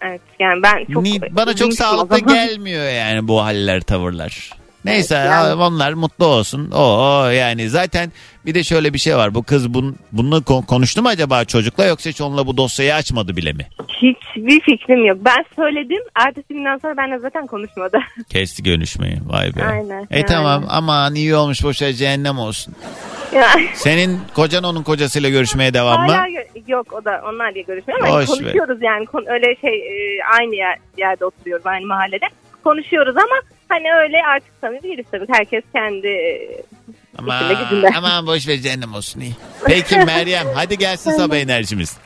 [0.00, 1.02] Evet yani ben çok...
[1.02, 4.50] Ni- bana çok sağlıklı gelmiyor yani bu haller tavırlar.
[4.84, 6.70] Neyse yani- ya, onlar mutlu olsun.
[6.70, 8.12] O yani zaten
[8.46, 9.34] bir de şöyle bir şey var.
[9.34, 13.36] Bu kız bun, bunu ko- konuştu mu acaba çocukla yoksa hiç onunla bu dosyayı açmadı
[13.36, 13.66] bile mi?
[13.88, 15.18] Hiçbir fikrim yok.
[15.20, 16.02] Ben söyledim.
[16.14, 17.98] Ertesi günden sonra benimle zaten konuşmadı.
[18.28, 19.18] Kesti görüşmeyi.
[19.26, 19.64] Vay be.
[19.64, 20.26] Aynen, E yani.
[20.26, 22.74] tamam aman iyi olmuş boşa cehennem olsun.
[23.34, 26.12] Yani- Senin kocan onun kocasıyla görüşmeye devam mı?
[26.12, 26.26] Hala
[26.66, 28.26] yok o da onlar diye görüşmüyor ama ver.
[28.26, 32.26] konuşuyoruz yani Kon- öyle şey e, aynı yer, yerde oturuyoruz aynı mahallede
[32.64, 33.36] konuşuyoruz ama
[33.70, 36.62] hani öyle artık samimi değiliz tabii herkes kendi e,
[37.96, 39.34] Aman, boş ver cehennem olsun iyi.
[39.66, 41.98] Peki Meryem hadi gelsin sabah enerjimiz.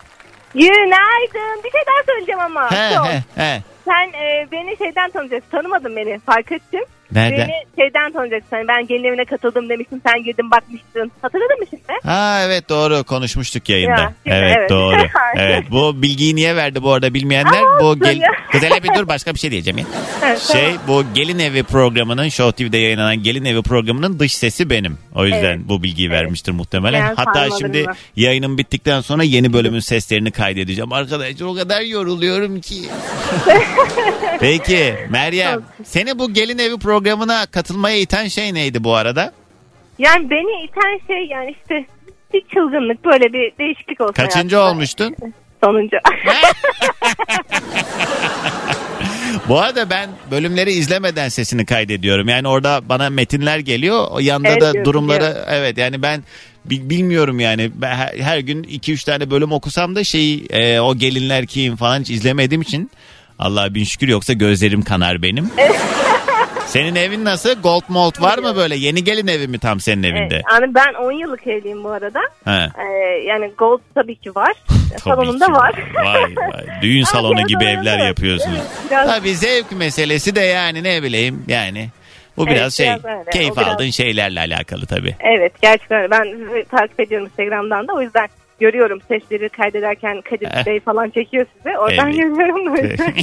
[0.55, 2.77] Günaydın bir şey daha söyleyeceğim ama He
[3.11, 3.63] he he.
[3.85, 6.85] sen e, beni şeyden tanıyacaksın tanımadın beni fark ettim.
[7.15, 7.49] Nereden?
[7.49, 11.83] Beni şeyden tanıyacaksın Hani ben gelin evine katıldım demiştin sen girdin bakmıştın hatırladın mı şimdi?
[12.03, 14.01] Ha evet doğru konuşmuştuk yayında.
[14.01, 14.71] Ya, şimdi evet, evet.
[14.71, 14.97] doğru.
[15.37, 17.63] evet bu bilgiyi niye verdi bu arada bilmeyenler?
[17.81, 18.21] bu gel.
[18.53, 19.85] Kız hele bir dur başka bir şey diyeceğim ya.
[20.27, 24.99] Evet, Şey bu Gelin Evi programının Show TV'de yayınlanan Gelin Evi programının dış sesi benim.
[25.15, 25.69] O yüzden Evet.
[25.69, 27.09] bu bilgiyi vermiştir muhtemelen.
[27.11, 27.97] Ben Hatta şimdi var.
[28.17, 30.93] yayının bittikten sonra yeni bölümün seslerini kaydedeceğim.
[30.93, 32.75] Arkadaşlar o kadar yoruluyorum ki.
[34.41, 39.33] Peki Meryem seni bu Gelin Evi programına katılmaya iten şey neydi bu arada?
[39.99, 41.87] Yani beni iten şey yani işte
[42.35, 44.13] bir çılgınlık böyle bir değişiklik olsun.
[44.13, 44.71] Kaçıncı hayatımda.
[44.71, 45.17] olmuştun?
[45.65, 45.97] Sonuncu.
[49.49, 52.29] Bu arada ben bölümleri izlemeden sesini kaydediyorum.
[52.29, 54.07] Yani orada bana metinler geliyor.
[54.11, 55.43] O yanda Evet, da durumları biliyorum.
[55.51, 56.23] evet yani ben
[56.65, 57.71] bi- bilmiyorum yani.
[57.75, 62.01] Ben her, her gün 2-3 tane bölüm okusam da şeyi e, o gelinler kim falan
[62.01, 62.91] hiç izlemediğim için
[63.39, 65.51] Allah bin şükür yoksa gözlerim kanar benim.
[66.75, 67.63] Senin evin nasıl?
[67.63, 68.77] Gold mold var mı böyle?
[68.77, 70.35] Yeni gelin evi mi tam senin evinde?
[70.35, 72.21] Evet, yani ben 10 yıllık evliyim bu arada.
[72.45, 72.51] He.
[72.83, 74.53] Ee, yani gold tabii ki var.
[74.91, 75.53] Tabii Salonumda ki.
[75.53, 75.75] var.
[76.05, 76.67] Vay vay.
[76.83, 78.07] Düğün salonu biraz gibi evler var.
[78.07, 78.59] yapıyorsunuz.
[78.59, 81.89] Evet, biraz- Tabii zevk meselesi de yani ne bileyim yani.
[82.37, 83.31] Bu Evet, biraz şey biraz öyle.
[83.31, 85.17] keyif O biraz- aldığın şeylerle alakalı tabii.
[85.21, 86.11] Evet gerçekten öyle.
[86.11, 86.25] ben
[86.71, 88.29] takip ediyorum Instagram'dan da o yüzden
[88.61, 91.79] görüyorum sesleri kaydederken Kadir Bey falan çekiyor sizi.
[91.79, 92.17] Oradan Evet.
[92.17, 92.77] görüyorum.
[92.77, 93.15] yüzden.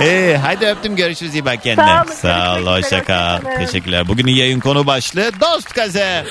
[0.00, 1.86] Ee, hadi öptüm görüşürüz iyi bak kendine.
[1.86, 3.38] Sağ olun, Sağ ol hoşça kal.
[3.58, 4.08] Teşekkürler.
[4.08, 6.24] Bugünün yayın konu başlığı dost gazı.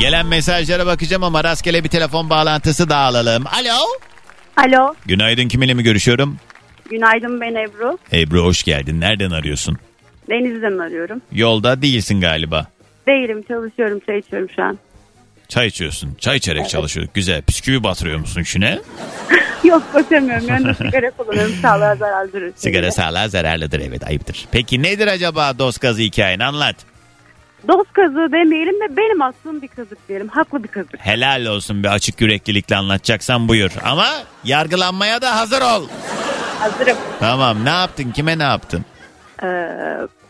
[0.00, 3.44] Gelen mesajlara bakacağım ama rastgele bir telefon bağlantısı daha alalım.
[3.46, 3.76] Alo.
[4.56, 6.36] Alo, Günaydın kiminle mi görüşüyorum?
[6.90, 7.98] günaydın ben Ebru.
[8.12, 9.00] Ebru hoş geldin.
[9.00, 9.78] Nereden arıyorsun?
[10.30, 11.20] Denizli'den arıyorum.
[11.32, 12.66] Yolda değilsin galiba.
[13.08, 14.78] Değilim, çalışıyorum, çay içiyorum şu an.
[15.48, 16.14] Çay içiyorsun.
[16.18, 17.12] Çay içerek çalışıyorsun.
[17.14, 17.42] Güzel.
[17.48, 18.78] Bisküvi batırıyor musun şune?
[19.64, 20.48] Yok, batırmıyorum.
[20.48, 22.52] Yanında sigara kullanıyorum, sağlığa zararlıdır.
[22.56, 24.46] Sigara sağlığa zararlıdır evet ayıptır.
[24.52, 26.76] Peki nedir acaba dost gazı hikayen anlat.
[27.68, 30.28] Dost kazığı demeyelim de benim aslım bir kazık diyelim.
[30.28, 30.98] Haklı bir kazık.
[30.98, 33.70] Helal olsun bir açık yüreklilikle anlatacaksan buyur.
[33.84, 34.06] Ama
[34.44, 35.88] yargılanmaya da hazır ol.
[36.58, 36.96] Hazırım.
[37.20, 38.84] Tamam ne yaptın kime ne yaptın?
[39.42, 39.68] Ee,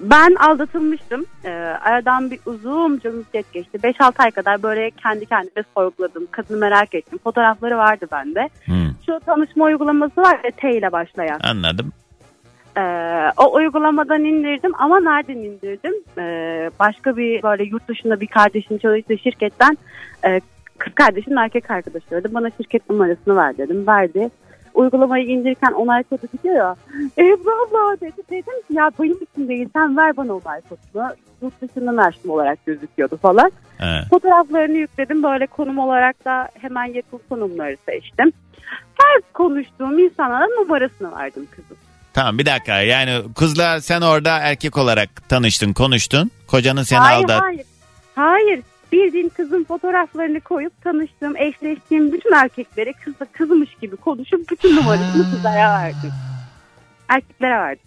[0.01, 1.27] ben aldatılmıştım.
[1.45, 1.51] Ee,
[1.83, 3.79] aradan bir uzunca müddet geçti.
[3.79, 6.27] 5-6 ay kadar böyle kendi kendime sorguladım.
[6.31, 7.19] Kadını merak ettim.
[7.25, 8.49] Fotoğrafları vardı bende.
[8.65, 11.41] Hmm, Şu tanışma uygulaması var ya T ile başlayan.
[11.45, 11.93] anladım.
[12.77, 12.83] Ee,
[13.37, 15.95] o uygulamadan indirdim ama nereden indirdim?
[16.19, 19.79] Ee, başka bir böyle yurt dışında bir kardeşin çalıştığı şirketten
[20.27, 20.41] e,
[20.79, 22.35] kız kardeşin erkek arkadaşı aradı.
[22.35, 23.87] Bana şirket numarasını ver dedim.
[23.87, 24.31] Verdi.
[24.75, 26.77] Uygulamayı indirirken onay kodu gidiyor ya.
[27.19, 28.23] Ebru abla dedi.
[28.31, 31.09] Dedim ki ya benim için değil sen ver bana onay kodunu.
[31.43, 33.53] Yurt dışından açtım olarak gözüküyordu falan.
[33.79, 34.03] He.
[34.11, 35.23] Fotoğraflarını yükledim.
[35.23, 38.33] Böyle konum olarak da hemen yakın konumları seçtim.
[38.99, 41.77] Her konuştuğum insana da numarasını verdim kızım.
[42.15, 46.31] Tamam bir dakika yani kızla sen orada erkek olarak tanıştın konuştun.
[46.47, 47.43] Kocanın seni hayır, aldat.
[47.43, 47.67] hayır.
[48.15, 48.61] Hayır.
[48.93, 55.81] Bildiğin kızın fotoğraflarını koyup tanıştığım, eşleştiğim bütün erkeklere kızla kızmış gibi konuşup bütün numarasını kızlara
[55.83, 56.11] verdim.
[57.09, 57.85] Erkeklere verdim.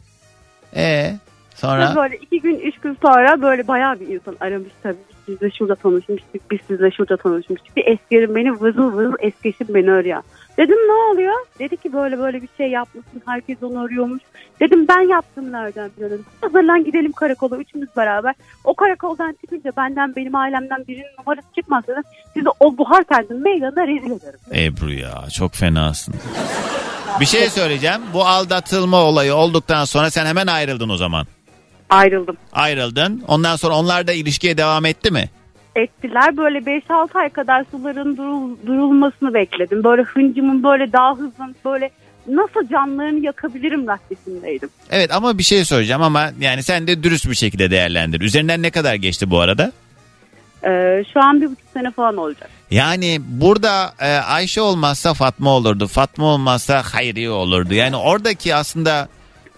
[0.76, 1.14] Ee,
[1.52, 4.98] Kız sonra böyle iki gün, üç gün sonra böyle bayağı bir insan aramış tabii.
[5.28, 7.78] Biz sizle şurada tanışmıştık, biz sizle şurada tanışmıştık.
[7.78, 10.24] Bir eskirim beni vızıl vızıl eski beni arıyor.
[10.58, 11.34] Dedim ne oluyor?
[11.60, 14.22] Dedi ki böyle böyle bir şey yapmışsın, herkes onu arıyormuş.
[14.60, 16.26] Dedim ben yaptım nereden biliyorum.
[16.42, 18.36] Hazırlan gidelim karakola üçümüz beraber.
[18.64, 22.02] O karakoldan çıkınca benden benim ailemden birinin numarası çıkmazsa da
[22.34, 24.40] sizi o buhar kendim meydanda rezil ederim.
[24.54, 26.14] Ebru ya çok fenasın.
[27.20, 28.02] Bir şey söyleyeceğim.
[28.14, 31.28] Bu aldatılma olayı olduktan sonra sen hemen ayrıldın o zaman.
[31.90, 32.38] Ayrıldım.
[32.54, 33.24] Ayrıldın.
[33.28, 35.30] Ondan sonra onlar da ilişkiye devam etti mi?
[35.76, 36.38] Ettiler.
[36.38, 39.84] Böyle 5-6 ay kadar suların durul, durulmasını bekledim.
[39.84, 41.90] Böyle hıncımın böyle daha hızlı böyle
[42.28, 44.70] nasıl canlarını yakabilirim raddesindeydim.
[44.90, 48.22] Evet ama bir şey söyleyeceğim ama yani sen de dürüst bir şekilde değerlendir.
[48.22, 49.72] Üzerinden ne kadar geçti bu arada?
[50.64, 52.50] Ee, şu an bir buçuk sene falan olacak.
[52.72, 55.88] Yani burada e, Ayşe olmazsa Fatma olurdu.
[55.88, 57.74] Fatma olmazsa Hayriye olurdu.
[57.74, 59.08] Yani oradaki aslında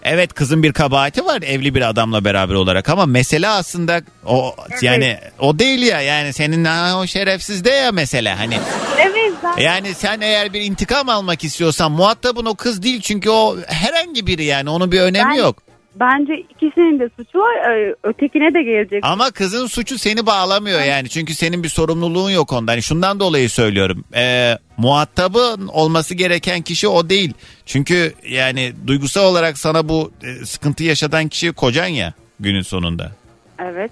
[0.04, 5.18] Evet kızın bir kabahati var evli bir adamla beraber olarak ama mesele aslında o yani
[5.38, 8.58] o değil ya yani senin ha, o şerefsiz de ya mesele hani
[8.98, 9.62] Evet zaten.
[9.62, 14.44] yani sen eğer bir intikam almak istiyorsan muhatabın o kız değil çünkü o herhangi biri
[14.44, 15.56] yani onun bir önemi Ben- yok.
[16.00, 17.70] Bence ikisinin de suçu var.
[17.70, 19.00] Ee, Ötekine de gelecek.
[19.04, 21.08] Ama kızın suçu seni bağlamıyor yani.
[21.08, 22.72] Çünkü senin bir sorumluluğun yok ondan.
[22.72, 24.04] Hani şundan dolayı söylüyorum.
[24.14, 27.32] Ee, muhatabın olması gereken kişi o değil.
[27.66, 33.12] Çünkü yani duygusal olarak sana bu e, sıkıntı yaşatan kişi kocan ya günün sonunda.
[33.58, 33.90] Evet.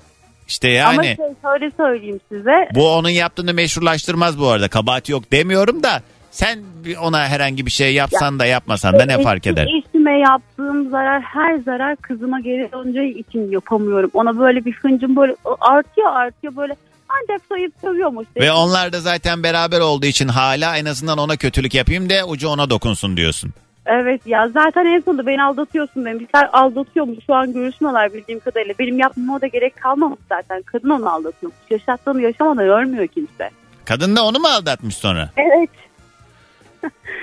[0.48, 2.68] İşte yani Ama şey şöyle söyleyeyim size.
[2.74, 4.68] bu onun yaptığını meşrulaştırmaz bu arada.
[4.68, 9.22] Kabahati yok demiyorum da sen bir ona herhangi bir şey yapsan da yapmasan da ne
[9.22, 9.68] fark eder?
[10.02, 14.10] Eşime yaptığım zarar her zarar kızıma geri döneceği için yapamıyorum.
[14.14, 16.76] Ona böyle bir hıncım böyle artıyor artıyor böyle
[17.08, 18.26] ancak sayıp sövüyormuş.
[18.36, 22.48] Ve onlar da zaten beraber olduğu için hala en azından ona kötülük yapayım de ucu
[22.48, 23.50] ona dokunsun diyorsun.
[23.86, 26.48] Evet ya zaten en sonunda beni aldatıyorsun demişler.
[26.52, 28.74] Aldatıyormuş şu an görüşmüyorlar bildiğim kadarıyla.
[28.78, 30.62] Benim yapmama da gerek kalmamış zaten.
[30.62, 31.58] Kadın onu aldatıyormuş.
[31.70, 33.50] Yaşattığını yaşamadan ölmüyor kimse.
[33.84, 35.30] Kadın da onu mu aldatmış sonra?
[35.36, 35.70] Evet.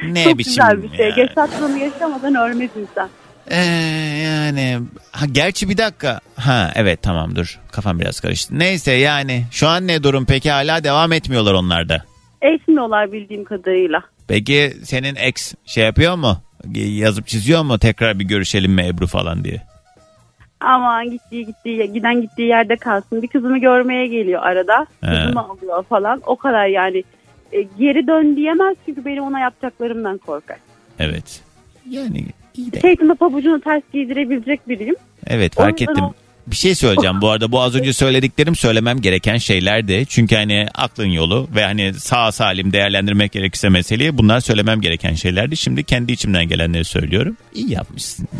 [0.03, 1.09] Ne Çok biçim güzel bir şey.
[1.09, 1.15] ya?
[1.17, 3.09] Yaşattığını yaşamadan ölmez insan.
[3.51, 3.55] Ee,
[4.25, 4.79] yani
[5.11, 6.19] ha, gerçi bir dakika.
[6.35, 8.59] Ha evet tamam dur kafam biraz karıştı.
[8.59, 12.03] Neyse yani şu an ne durum peki hala devam etmiyorlar onlar da.
[12.41, 14.01] Eşmiyorlar bildiğim kadarıyla.
[14.27, 16.37] Peki senin ex şey yapıyor mu?
[16.75, 19.61] Yazıp çiziyor mu tekrar bir görüşelim mi Ebru falan diye?
[20.59, 23.21] Aman gittiği gittiği giden gittiği yerde kalsın.
[23.21, 24.85] Bir kızımı görmeye geliyor arada.
[25.03, 25.07] He.
[25.07, 26.21] Kızımı alıyor falan.
[26.25, 27.03] O kadar yani.
[27.53, 30.57] E, geri dön diyemez çünkü benim ona yapacaklarımdan korkar.
[30.99, 31.41] Evet.
[31.89, 32.25] Yani
[32.57, 32.79] iyi de.
[32.79, 34.95] Şeytime pabucunu ters giydirebilecek biriyim.
[35.27, 36.03] Evet O fark ettim.
[36.03, 36.13] o-
[36.47, 40.05] Bir şey söyleyeceğim bu arada bu az önce söylediklerim söylemem gereken şeylerdi.
[40.09, 45.57] Çünkü hani aklın yolu ve hani sağ salim değerlendirmek gerekirse meseleyi bunlar söylemem gereken şeylerdi.
[45.57, 47.37] Şimdi kendi içimden gelenleri söylüyorum.
[47.53, 48.27] İyi yapmışsın.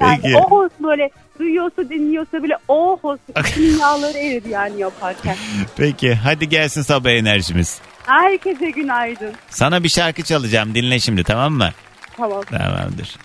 [0.00, 0.36] Yani Peki.
[0.36, 3.18] o olsun böyle duyuyorsa dinliyorsa bile o olsun.
[3.50, 5.36] İçinin yağları eridi yani yaparken.
[5.76, 7.78] Peki hadi gelsin sabah enerjimiz.
[8.06, 9.32] Herkese günaydın.
[9.50, 11.70] Sana bir şarkı çalacağım dinle şimdi tamam mı?
[12.16, 12.42] Tamam.
[12.42, 13.16] Tamamdır.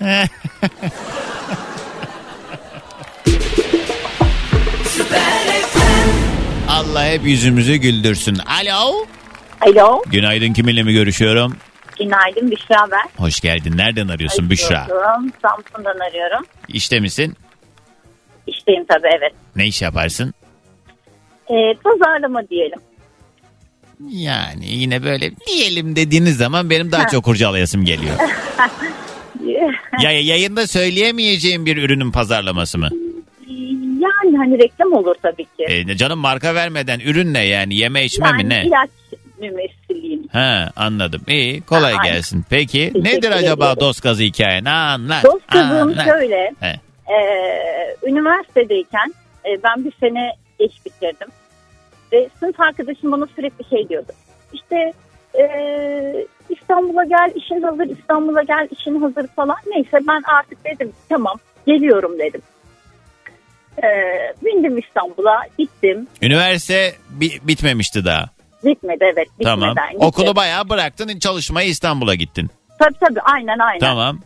[6.68, 8.36] Allah hep yüzümüzü güldürsün.
[8.36, 9.06] Alo.
[9.60, 10.02] Alo.
[10.06, 11.56] Günaydın kiminle mi görüşüyorum?
[11.98, 13.24] Günaydın Büşra ben.
[13.24, 13.76] Hoş geldin.
[13.76, 14.82] Nereden arıyorsun Büşra?
[14.84, 15.32] Arıyorum.
[15.42, 16.46] Samsun'dan arıyorum.
[16.68, 17.34] İşte misin?
[18.46, 19.32] İşteyim tabii evet.
[19.56, 20.34] Ne iş yaparsın?
[21.50, 22.78] Ee, pazarlama diyelim.
[24.08, 27.08] Yani yine böyle diyelim dediğiniz zaman benim daha Ha.
[27.08, 28.14] çok kurcalayasım geliyor.
[30.02, 32.88] ya yayında söyleyemeyeceğim bir ürünün pazarlaması mı?
[34.00, 35.64] yani hani reklam olur tabii ki.
[35.68, 38.64] E, canım marka vermeden ürün ne yani yeme içme yani mi ne?
[38.66, 38.90] ilaç
[39.40, 40.28] mümessiliyim.
[40.32, 41.22] Ha anladım.
[41.28, 42.12] İyi kolay Aynen.
[42.14, 42.44] gelsin.
[42.50, 44.64] Peki Teşekkür nedir acaba dost gazı hikayen?
[44.64, 45.24] Anlat.
[45.24, 46.04] Dost anlat.
[46.04, 46.54] şöyle.
[46.60, 46.80] He.
[47.14, 47.16] e,
[48.06, 49.14] üniversitedeyken
[49.44, 51.28] e, ben bir sene geç bitirdim.
[52.12, 54.12] Ve sınıf arkadaşım bana sürekli şey diyordu.
[54.52, 54.92] İşte
[55.38, 55.44] e,
[56.50, 59.56] İstanbul'a gel işin hazır, İstanbul'a gel işin hazır falan.
[59.66, 62.42] Neyse ben artık dedim tamam geliyorum dedim.
[63.82, 63.88] E,
[64.44, 66.06] bindim İstanbul'a gittim.
[66.22, 68.28] Üniversite bi- bitmemişti daha.
[68.66, 69.60] Bitmedi evet bitmeden.
[69.60, 69.74] Tamam.
[69.92, 70.08] gittim.
[70.08, 72.50] Okulu bayağı bıraktın çalışmaya İstanbul'a gittin.
[72.78, 73.80] Tabii tabii aynen aynen.
[73.80, 74.18] Tamam.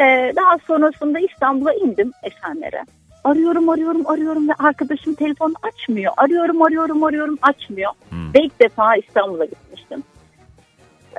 [0.00, 2.84] Ee, daha sonrasında İstanbul'a indim Esenler'e.
[3.24, 6.12] Arıyorum arıyorum arıyorum ve arkadaşım telefonu açmıyor.
[6.16, 7.92] Arıyorum arıyorum arıyorum açmıyor.
[8.10, 8.34] Hmm.
[8.34, 10.02] Ve ilk defa İstanbul'a gitmiştim.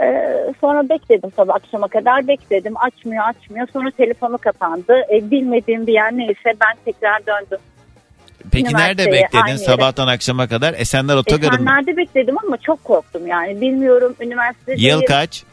[0.02, 2.78] Ee, sonra bekledim tabii akşama kadar bekledim.
[2.78, 3.68] Açmıyor açmıyor.
[3.74, 4.94] Sonra telefonu kapandı.
[5.14, 7.60] Ee, bilmediğim bir yer neyse ben tekrar döndüm.
[8.52, 9.58] Peki nerede Üniversiteye, bekledin aynı yere.
[9.66, 10.74] sabahtan akşama kadar?
[10.78, 11.56] Esenler Otogarı mı?
[11.56, 13.62] Esenler'de bekledim ama çok korktum yani.
[13.62, 14.76] Bilmiyorum üniversitede.
[14.82, 15.44] Yıl kaç?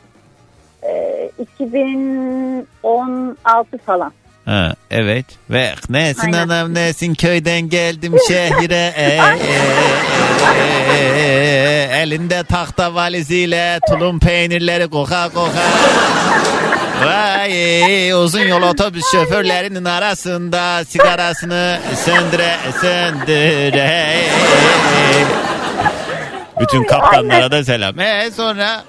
[0.83, 4.13] Ee, 2016 falan.
[4.49, 5.27] Ha, evet.
[5.51, 6.39] Ve nesin Aynen.
[6.39, 8.93] anam nesin köyden geldim şehire.
[8.97, 9.19] E, e,
[10.95, 15.63] e, e, elinde tahta valiziyle tulum peynirleri koka koka.
[17.05, 24.07] Vay uzun yol otobüs şoförlerinin arasında sigarasını söndüre söndüre.
[26.61, 28.01] Bütün kaptanlara da selam.
[28.01, 28.85] E sonra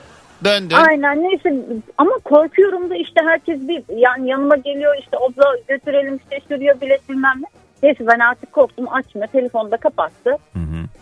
[0.46, 0.76] döndün.
[0.76, 1.56] Aynen neyse
[1.98, 7.10] ama korkuyorum da işte herkes bir yani yanıma geliyor işte abla götürelim işte şuraya bilet
[7.10, 7.48] bilmem ne.
[7.84, 10.38] Neyse ben artık korktum açmıyor telefonu da kapattı.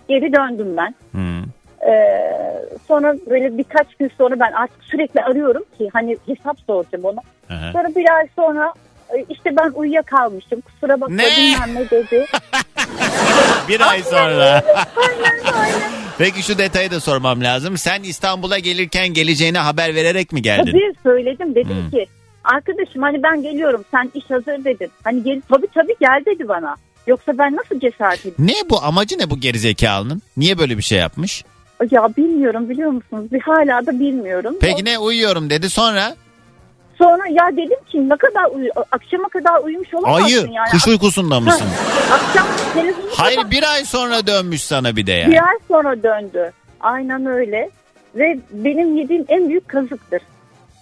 [0.08, 0.96] Geri döndüm ben.
[1.88, 2.34] Ee,
[2.88, 7.22] sonra böyle birkaç gün sonra ben artık sürekli arıyorum ki hani hesap soracağım ona.
[7.50, 7.72] Aha.
[7.72, 8.74] Sonra bir ay sonra
[9.30, 11.26] işte ben uyuyakalmışım kusura bakma Ne?
[11.38, 12.26] bilmem ne dedi.
[13.68, 14.64] Bir ay sonra.
[16.18, 17.78] Peki şu detayı da sormam lazım.
[17.78, 20.72] Sen İstanbul'a gelirken geleceğine haber vererek mi geldin?
[20.72, 21.90] Tabii söyledim dedim Hmm.
[21.92, 22.08] ki
[22.44, 24.92] arkadaşım hani ben geliyorum sen iş hazır dedin.
[25.04, 26.76] Hani gel, tabii tabii gel dedi bana.
[27.08, 28.36] Yoksa ben nasıl cesaret edeyim?
[28.40, 30.22] Ne bu amacı ne bu gerizekalının?
[30.38, 31.44] Niye böyle bir şey yapmış?
[31.92, 33.32] Ya bilmiyorum biliyor musunuz?
[33.32, 34.56] Bir hala da bilmiyorum.
[34.62, 36.16] Peki ne uyuyorum dedi sonra?
[36.98, 40.70] Sonra ya dedim ki ne kadar uyu akşama kadar uyumuş olamazsın Ayı yani.
[40.72, 41.68] kuş uykusunda mısın?
[42.12, 45.32] Akşam televizyonu Hayır bir ay sonra dönmüş sana bir de yani.
[45.32, 46.52] Bir ay sonra döndü.
[46.82, 47.70] Aynen öyle.
[48.16, 50.22] Ve benim yediğim en büyük kazıktır.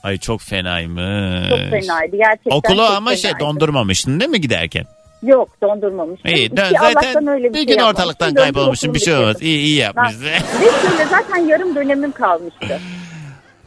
[0.04, 1.50] Ay çok fenaymış.
[1.50, 2.52] Çok fenaydı gerçekten.
[2.52, 4.86] Okulu ama şey dondurmamıştın değil mi giderken?
[5.24, 6.32] Yok dondurmamıştım.
[6.32, 8.04] İyi dön zaten öyle bir şey gün yapmamıştım.
[8.04, 9.42] ortalıktan kaybolmuşsun bir şey olmaz.
[9.42, 10.26] İyi iyi yapmışsın.
[10.26, 12.80] Ve şöyle zaten yarım dönemim kalmıştı.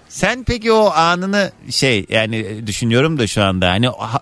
[0.08, 4.20] Sen peki o anını şey yani düşünüyorum da şu anda hani ha-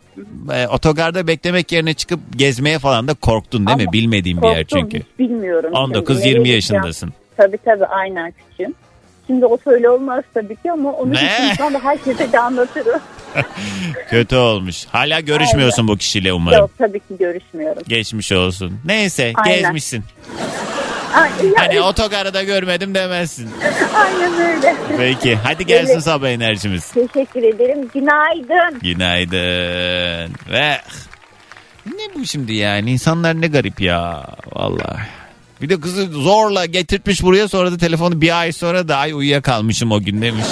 [0.55, 3.83] e, otogarda beklemek yerine çıkıp gezmeye falan da korktun değil mi?
[3.83, 4.99] Ama Bilmediğim bir yer Korktum, çünkü.
[4.99, 5.71] hiç bilmiyorum.
[5.87, 5.99] şimdi.
[5.99, 7.13] 19-20 Nereye yaşındasın.
[7.37, 8.75] Tabii tabii aynen küçüğüm.
[9.27, 11.49] Şimdi o söyle olmaz tabii ki ama onu Ne?
[11.51, 13.01] insan da herkese de anlatırım.
[14.11, 14.85] Kötü olmuş.
[14.87, 16.59] Hala görüşmüyorsun bu kişiyle umarım.
[16.59, 17.83] Yok tabii ki görüşmüyorum.
[17.89, 18.73] Geçmiş olsun.
[18.85, 19.61] Neyse Aynen.
[19.63, 20.05] gezmişsin.
[21.15, 23.51] Ay, ya, Hani otogarı da görmedim demezsin.
[23.95, 24.75] Aynen öyle.
[24.99, 26.03] Peki hadi gelsin Evet.
[26.05, 26.91] sabah enerjimiz.
[26.93, 27.89] Teşekkür ederim.
[27.95, 28.79] Günaydın.
[28.81, 30.35] Günaydın.
[30.51, 30.81] Ve
[31.87, 35.03] ne bu şimdi yani insanlar ne garip ya vallahi.
[35.63, 39.93] Bir de kızı zorla getirtmiş buraya sonra da telefonu bir ay sonra da ay uyuyakalmışım
[39.93, 40.45] o gün demiş.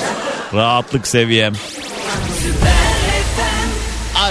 [0.55, 1.53] Rahatlık seviyem.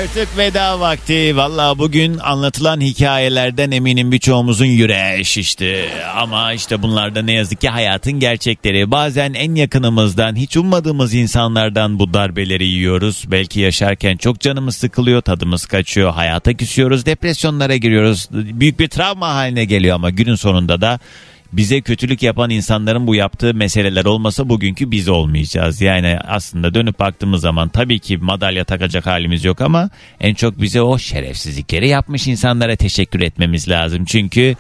[0.04, 1.38] Artık veda vakti.
[1.38, 5.90] Valla bugün anlatılan hikayelerden eminim birçoğumuzun yüreği şişti.
[6.16, 8.92] Ama işte bunlar da ne yazık ki hayatın gerçekleri.
[8.92, 13.24] Bazen en yakınımızdan, hiç ummadığımız insanlardan bu darbeleri yiyoruz.
[13.28, 18.28] Belki yaşarken çok canımız sıkılıyor, tadımız kaçıyor, hayata küsüyoruz, depresyonlara giriyoruz.
[18.32, 21.00] Büyük bir travma haline geliyor ama günün sonunda da
[21.54, 25.82] bize kötülük yapan insanların bu yaptığı meseleler olmasa bugünkü biz olmayacağız.
[25.82, 29.90] Yani aslında dönüp baktığımız zaman tabii ki madalya takacak halimiz yok ama
[30.20, 34.06] en çok bize o şerefsizlikleri yapmış insanlara teşekkür etmemiz lazım.
[34.06, 34.56] Çünkü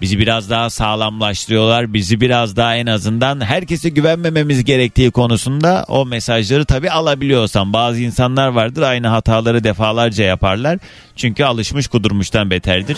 [0.00, 1.94] bizi biraz daha sağlamlaştırıyorlar.
[1.94, 7.72] Bizi biraz daha en azından herkese güvenmememiz gerektiği konusunda o mesajları tabii alabiliyorsan.
[7.72, 10.78] Bazı insanlar vardır aynı hataları defalarca yaparlar.
[11.16, 12.96] Çünkü alışmış kudurmuştan beterdir.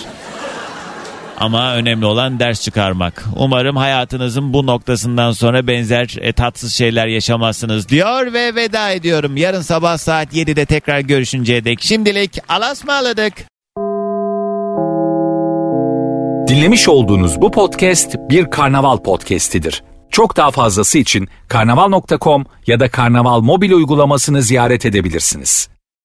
[1.40, 3.24] Ama önemli olan ders çıkarmak.
[3.36, 9.36] Umarım hayatınızın bu noktasından sonra benzer e, tatsız şeyler yaşamazsınız diyor ve veda ediyorum.
[9.36, 13.32] Yarın sabah saat 7'de tekrar görüşünceye dek şimdilik alasmaladık.
[16.48, 19.82] Dinlemiş olduğunuz bu podcast bir karnaval podcastidir.
[20.10, 25.69] Çok daha fazlası için karnaval.com ya da karnaval mobil uygulamasını ziyaret edebilirsiniz.